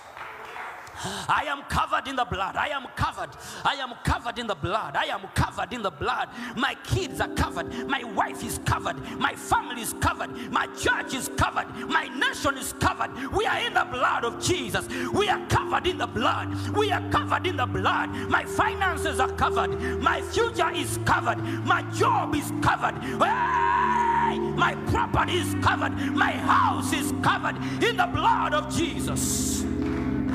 I 1.28 1.44
am 1.46 1.62
covered 1.62 2.08
in 2.08 2.16
the 2.16 2.24
blood. 2.24 2.56
I 2.56 2.68
am 2.68 2.86
covered. 2.96 3.30
I 3.64 3.74
am 3.74 3.94
covered 4.04 4.38
in 4.38 4.46
the 4.46 4.54
blood. 4.54 4.96
I 4.96 5.04
am 5.06 5.22
covered 5.34 5.72
in 5.72 5.82
the 5.82 5.90
blood. 5.90 6.28
My 6.56 6.74
kids 6.84 7.20
are 7.20 7.28
covered. 7.28 7.72
My 7.88 8.04
wife 8.04 8.44
is 8.44 8.60
covered. 8.64 8.96
My 9.18 9.34
family 9.34 9.82
is 9.82 9.94
covered. 10.00 10.30
My 10.50 10.66
church 10.76 11.14
is 11.14 11.30
covered. 11.36 11.68
My 11.88 12.08
nation 12.08 12.56
is 12.58 12.72
covered. 12.74 13.10
We 13.32 13.46
are 13.46 13.58
in 13.60 13.74
the 13.74 13.84
blood 13.84 14.24
of 14.24 14.42
Jesus. 14.42 14.86
We 15.12 15.28
are 15.28 15.44
covered 15.46 15.86
in 15.86 15.98
the 15.98 16.06
blood. 16.06 16.54
We 16.76 16.92
are 16.92 17.08
covered 17.10 17.46
in 17.46 17.56
the 17.56 17.66
blood. 17.66 18.10
My 18.28 18.44
finances 18.44 19.20
are 19.20 19.32
covered. 19.32 19.80
My 20.00 20.20
future 20.22 20.70
is 20.70 20.98
covered. 21.04 21.38
My 21.64 21.82
job 21.92 22.34
is 22.34 22.52
covered. 22.62 22.96
Hey! 23.02 24.38
My 24.56 24.74
property 24.86 25.38
is 25.38 25.54
covered. 25.64 25.92
My 26.12 26.32
house 26.32 26.92
is 26.92 27.12
covered 27.22 27.56
in 27.82 27.96
the 27.96 28.06
blood 28.12 28.54
of 28.54 28.74
Jesus. 28.74 29.64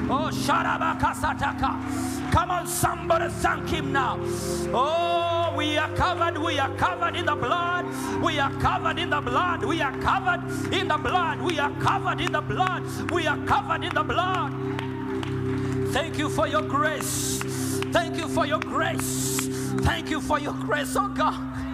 Oh, 0.07 0.29
Sharabakasataka. 0.31 2.31
Come 2.31 2.51
on, 2.51 2.67
somebody 2.67 3.29
thank 3.29 3.69
him 3.69 3.91
now. 3.91 4.19
Oh, 4.73 5.53
we 5.57 5.77
are 5.77 5.89
covered. 5.95 6.37
We 6.37 6.59
are 6.59 6.73
covered 6.75 7.15
in 7.15 7.25
the 7.25 7.35
blood. 7.35 7.85
We 8.21 8.39
are 8.39 8.51
covered 8.59 8.99
in 8.99 9.09
the 9.09 9.21
blood. 9.21 9.63
We 9.63 9.81
are 9.81 9.97
covered 9.99 10.73
in 10.73 10.87
the 10.87 10.97
blood. 10.97 11.41
We 11.41 11.59
are 11.59 11.71
covered 11.81 12.21
in 12.21 12.31
the 12.31 12.41
blood. 12.41 13.11
We 13.11 13.27
are 13.27 13.37
covered 13.45 13.83
in 13.83 13.93
the 13.93 14.03
blood. 14.03 14.53
Thank 15.91 16.17
you 16.17 16.29
for 16.29 16.47
your 16.47 16.61
grace. 16.61 17.39
Thank 17.91 18.17
you 18.17 18.27
for 18.27 18.45
your 18.45 18.59
grace. 18.59 19.47
Thank 19.81 20.09
you 20.09 20.21
for 20.21 20.39
your 20.39 20.53
grace, 20.53 20.95
oh 20.97 21.07
God. 21.07 21.64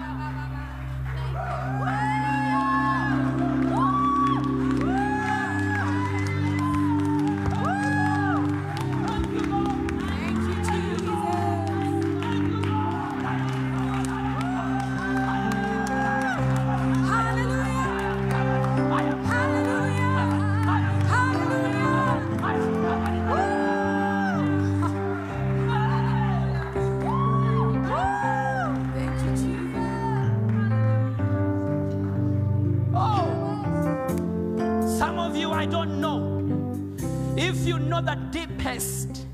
The 38.01 38.15
deepest. 38.31 39.27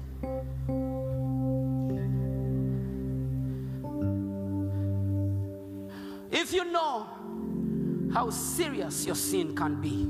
If 6.29 6.53
you 6.53 6.65
know 6.71 7.07
how 8.13 8.29
serious 8.29 9.05
your 9.05 9.15
sin 9.15 9.55
can 9.55 9.81
be, 9.81 10.07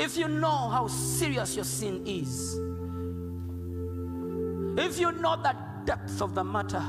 if 0.00 0.16
you 0.16 0.28
know 0.28 0.68
how 0.68 0.86
serious 0.88 1.54
your 1.56 1.64
sin 1.64 2.02
is, 2.06 2.54
if 4.76 4.98
you 4.98 5.12
know 5.12 5.36
the 5.36 5.54
depth 5.84 6.20
of 6.20 6.34
the 6.34 6.44
matter, 6.44 6.82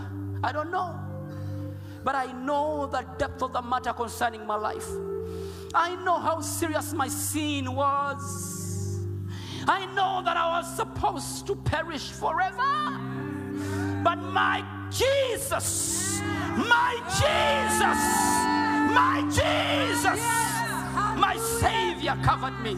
I 0.43 0.51
don't 0.51 0.71
know. 0.71 0.99
But 2.03 2.15
I 2.15 2.31
know 2.31 2.85
the 2.85 3.01
depth 3.17 3.41
of 3.41 3.53
the 3.53 3.61
matter 3.61 3.91
concerning 3.91 4.45
my 4.45 4.55
life. 4.55 4.87
I 5.73 5.95
know 6.03 6.19
how 6.19 6.39
serious 6.39 6.93
my 6.93 7.07
sin 7.07 7.73
was. 7.73 8.54
I 9.67 9.85
know 9.95 10.21
that 10.23 10.37
I 10.37 10.59
was 10.59 10.75
supposed 10.75 11.47
to 11.47 11.55
perish 11.55 12.11
forever. 12.11 12.61
But 14.03 14.17
my 14.17 14.63
Jesus, 14.91 16.21
my 16.55 16.93
Jesus, 17.19 18.01
my 18.93 19.21
Jesus, 19.29 20.21
my 21.17 21.35
Savior 21.59 22.17
covered 22.23 22.59
me. 22.61 22.77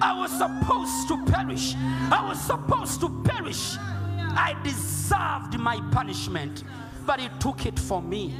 I 0.00 0.16
was 0.16 0.30
supposed 0.30 1.08
to 1.08 1.32
perish. 1.32 1.74
I 1.76 2.24
was 2.28 2.40
supposed 2.40 3.00
to 3.00 3.22
perish. 3.24 3.76
I 3.78 4.54
deserved 4.62 5.58
my 5.58 5.80
punishment, 5.90 6.62
but 7.04 7.18
He 7.18 7.28
took 7.40 7.66
it 7.66 7.78
for 7.78 8.00
me 8.00 8.36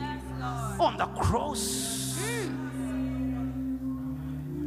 on 0.78 0.96
the 0.96 1.06
cross. 1.20 2.07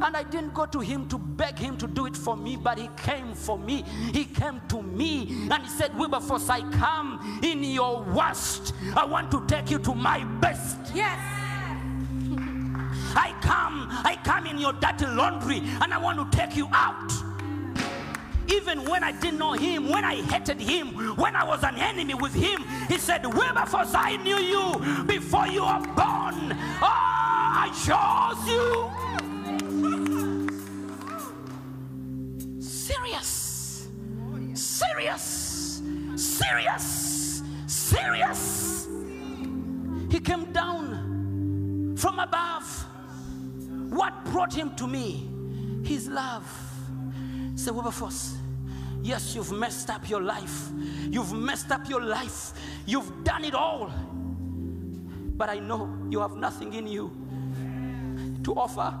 And 0.04 0.16
I 0.16 0.24
didn't 0.24 0.52
go 0.52 0.66
to 0.66 0.80
him 0.80 1.08
to 1.08 1.18
beg 1.18 1.58
him 1.58 1.76
to 1.78 1.86
do 1.86 2.06
it 2.06 2.16
for 2.16 2.36
me, 2.36 2.56
but 2.56 2.76
he 2.76 2.88
came 2.96 3.34
for 3.34 3.56
me. 3.56 3.84
He 4.12 4.24
came 4.24 4.60
to 4.68 4.82
me 4.82 5.46
and 5.50 5.62
he 5.62 5.68
said, 5.68 5.96
Wilberforce, 5.96 6.48
I 6.48 6.60
come 6.72 7.40
in 7.42 7.62
your 7.62 8.02
worst. 8.02 8.74
I 8.96 9.04
want 9.04 9.30
to 9.30 9.46
take 9.46 9.70
you 9.70 9.78
to 9.78 9.94
my 9.94 10.24
best. 10.40 10.76
Yes. 10.92 11.18
I 13.14 13.34
come, 13.42 13.88
I 13.90 14.18
come 14.24 14.46
in 14.46 14.58
your 14.58 14.72
dirty 14.72 15.06
laundry 15.06 15.62
and 15.80 15.94
I 15.94 15.98
want 15.98 16.18
to 16.18 16.36
take 16.36 16.56
you 16.56 16.68
out. 16.72 17.12
Even 18.48 18.84
when 18.84 19.04
I 19.04 19.12
didn't 19.12 19.38
know 19.38 19.52
him, 19.52 19.88
when 19.88 20.04
I 20.04 20.16
hated 20.16 20.60
him, 20.60 20.88
when 21.16 21.36
I 21.36 21.44
was 21.44 21.62
an 21.62 21.76
enemy 21.76 22.14
with 22.14 22.34
him, 22.34 22.64
he 22.88 22.98
said, 22.98 23.24
Wilberforce, 23.24 23.94
I 23.94 24.16
knew 24.16 24.36
you 24.36 25.04
before 25.04 25.46
you 25.46 25.62
were 25.62 25.86
born. 25.94 26.52
Oh, 26.82 27.12
I 27.54 27.70
chose 27.86 28.48
you. 28.50 29.11
Serious. 32.82 33.88
Serious. 34.54 35.82
Serious. 36.16 37.42
Serious. 37.68 38.88
He 40.10 40.18
came 40.18 40.52
down 40.52 41.94
from 41.96 42.18
above. 42.18 42.66
What 43.88 44.24
brought 44.24 44.52
him 44.52 44.74
to 44.74 44.88
me? 44.88 45.30
His 45.84 46.08
love. 46.08 46.44
Say, 47.54 47.70
Wilberforce, 47.70 48.34
yes, 49.00 49.36
you've 49.36 49.52
messed 49.52 49.88
up 49.88 50.10
your 50.10 50.20
life. 50.20 50.70
You've 51.08 51.32
messed 51.32 51.70
up 51.70 51.88
your 51.88 52.02
life. 52.02 52.52
You've 52.84 53.22
done 53.22 53.44
it 53.44 53.54
all. 53.54 53.92
But 55.36 55.50
I 55.50 55.60
know 55.60 55.88
you 56.10 56.18
have 56.18 56.34
nothing 56.34 56.74
in 56.74 56.88
you 56.88 57.12
to 58.42 58.54
offer. 58.54 58.92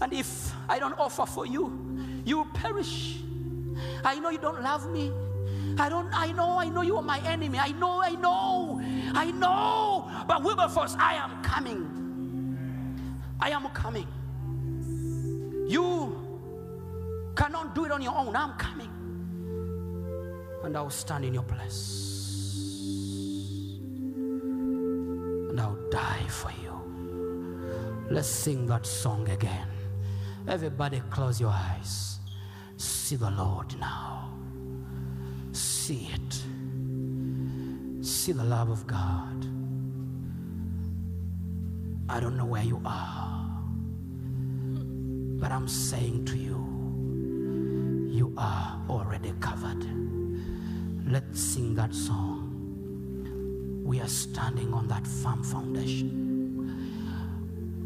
And 0.00 0.14
if 0.14 0.50
I 0.66 0.78
don't 0.78 0.98
offer 0.98 1.26
for 1.26 1.46
you, 1.46 2.15
you 2.26 2.38
will 2.38 2.50
perish. 2.52 3.16
I 4.04 4.18
know 4.18 4.28
you 4.28 4.38
don't 4.38 4.60
love 4.60 4.90
me. 4.90 5.12
I 5.78 5.88
don't, 5.88 6.08
I 6.12 6.32
know, 6.32 6.58
I 6.58 6.68
know 6.68 6.82
you 6.82 6.96
are 6.96 7.02
my 7.02 7.20
enemy. 7.20 7.58
I 7.58 7.68
know, 7.68 8.02
I 8.02 8.10
know, 8.10 8.82
I 9.14 9.30
know. 9.30 10.10
But 10.26 10.42
Wilberforce, 10.42 10.96
I 10.98 11.14
am 11.14 11.42
coming. 11.42 11.86
I 13.40 13.50
am 13.50 13.68
coming. 13.68 14.08
You 15.68 16.16
cannot 17.36 17.74
do 17.74 17.84
it 17.84 17.92
on 17.92 18.02
your 18.02 18.16
own. 18.16 18.34
I'm 18.34 18.54
coming. 18.58 18.90
And 20.64 20.76
I'll 20.76 20.90
stand 20.90 21.24
in 21.24 21.32
your 21.32 21.44
place. 21.44 22.92
And 25.50 25.60
I'll 25.60 25.78
die 25.90 26.26
for 26.28 26.50
you. 26.62 28.06
Let's 28.10 28.28
sing 28.28 28.66
that 28.66 28.84
song 28.84 29.28
again. 29.28 29.68
Everybody, 30.48 31.02
close 31.10 31.40
your 31.40 31.50
eyes. 31.50 32.15
See 32.76 33.16
the 33.16 33.30
Lord 33.30 33.78
now. 33.78 34.30
See 35.52 36.10
it. 36.12 36.44
See 38.04 38.32
the 38.32 38.44
love 38.44 38.68
of 38.70 38.86
God. 38.86 39.46
I 42.08 42.20
don't 42.20 42.36
know 42.36 42.44
where 42.44 42.62
you 42.62 42.80
are, 42.84 43.48
but 45.40 45.50
I'm 45.50 45.66
saying 45.66 46.24
to 46.26 46.36
you, 46.36 46.64
you 48.10 48.32
are 48.36 48.80
already 48.88 49.32
covered. 49.40 49.84
Let's 51.06 51.40
sing 51.40 51.74
that 51.74 51.94
song. 51.94 52.52
We 53.84 54.00
are 54.00 54.08
standing 54.08 54.72
on 54.72 54.86
that 54.88 55.06
firm 55.06 55.42
foundation. 55.42 56.22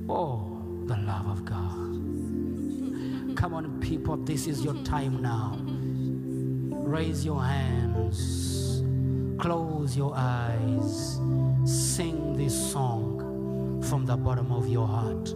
Oh, 0.08 0.62
the 0.86 0.96
love 0.96 1.28
of 1.28 1.44
God. 1.44 1.89
Come 3.40 3.54
on, 3.54 3.80
people, 3.80 4.18
this 4.18 4.46
is 4.46 4.62
your 4.62 4.74
time 4.84 5.22
now. 5.22 5.56
Raise 6.86 7.24
your 7.24 7.42
hands, 7.42 8.82
close 9.40 9.96
your 9.96 10.12
eyes, 10.14 11.18
sing 11.64 12.36
this 12.36 12.52
song 12.70 13.82
from 13.88 14.04
the 14.04 14.14
bottom 14.14 14.52
of 14.52 14.68
your 14.68 14.86
heart. 14.86 15.30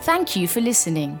Thank 0.00 0.34
you 0.34 0.48
for 0.48 0.62
listening. 0.62 1.20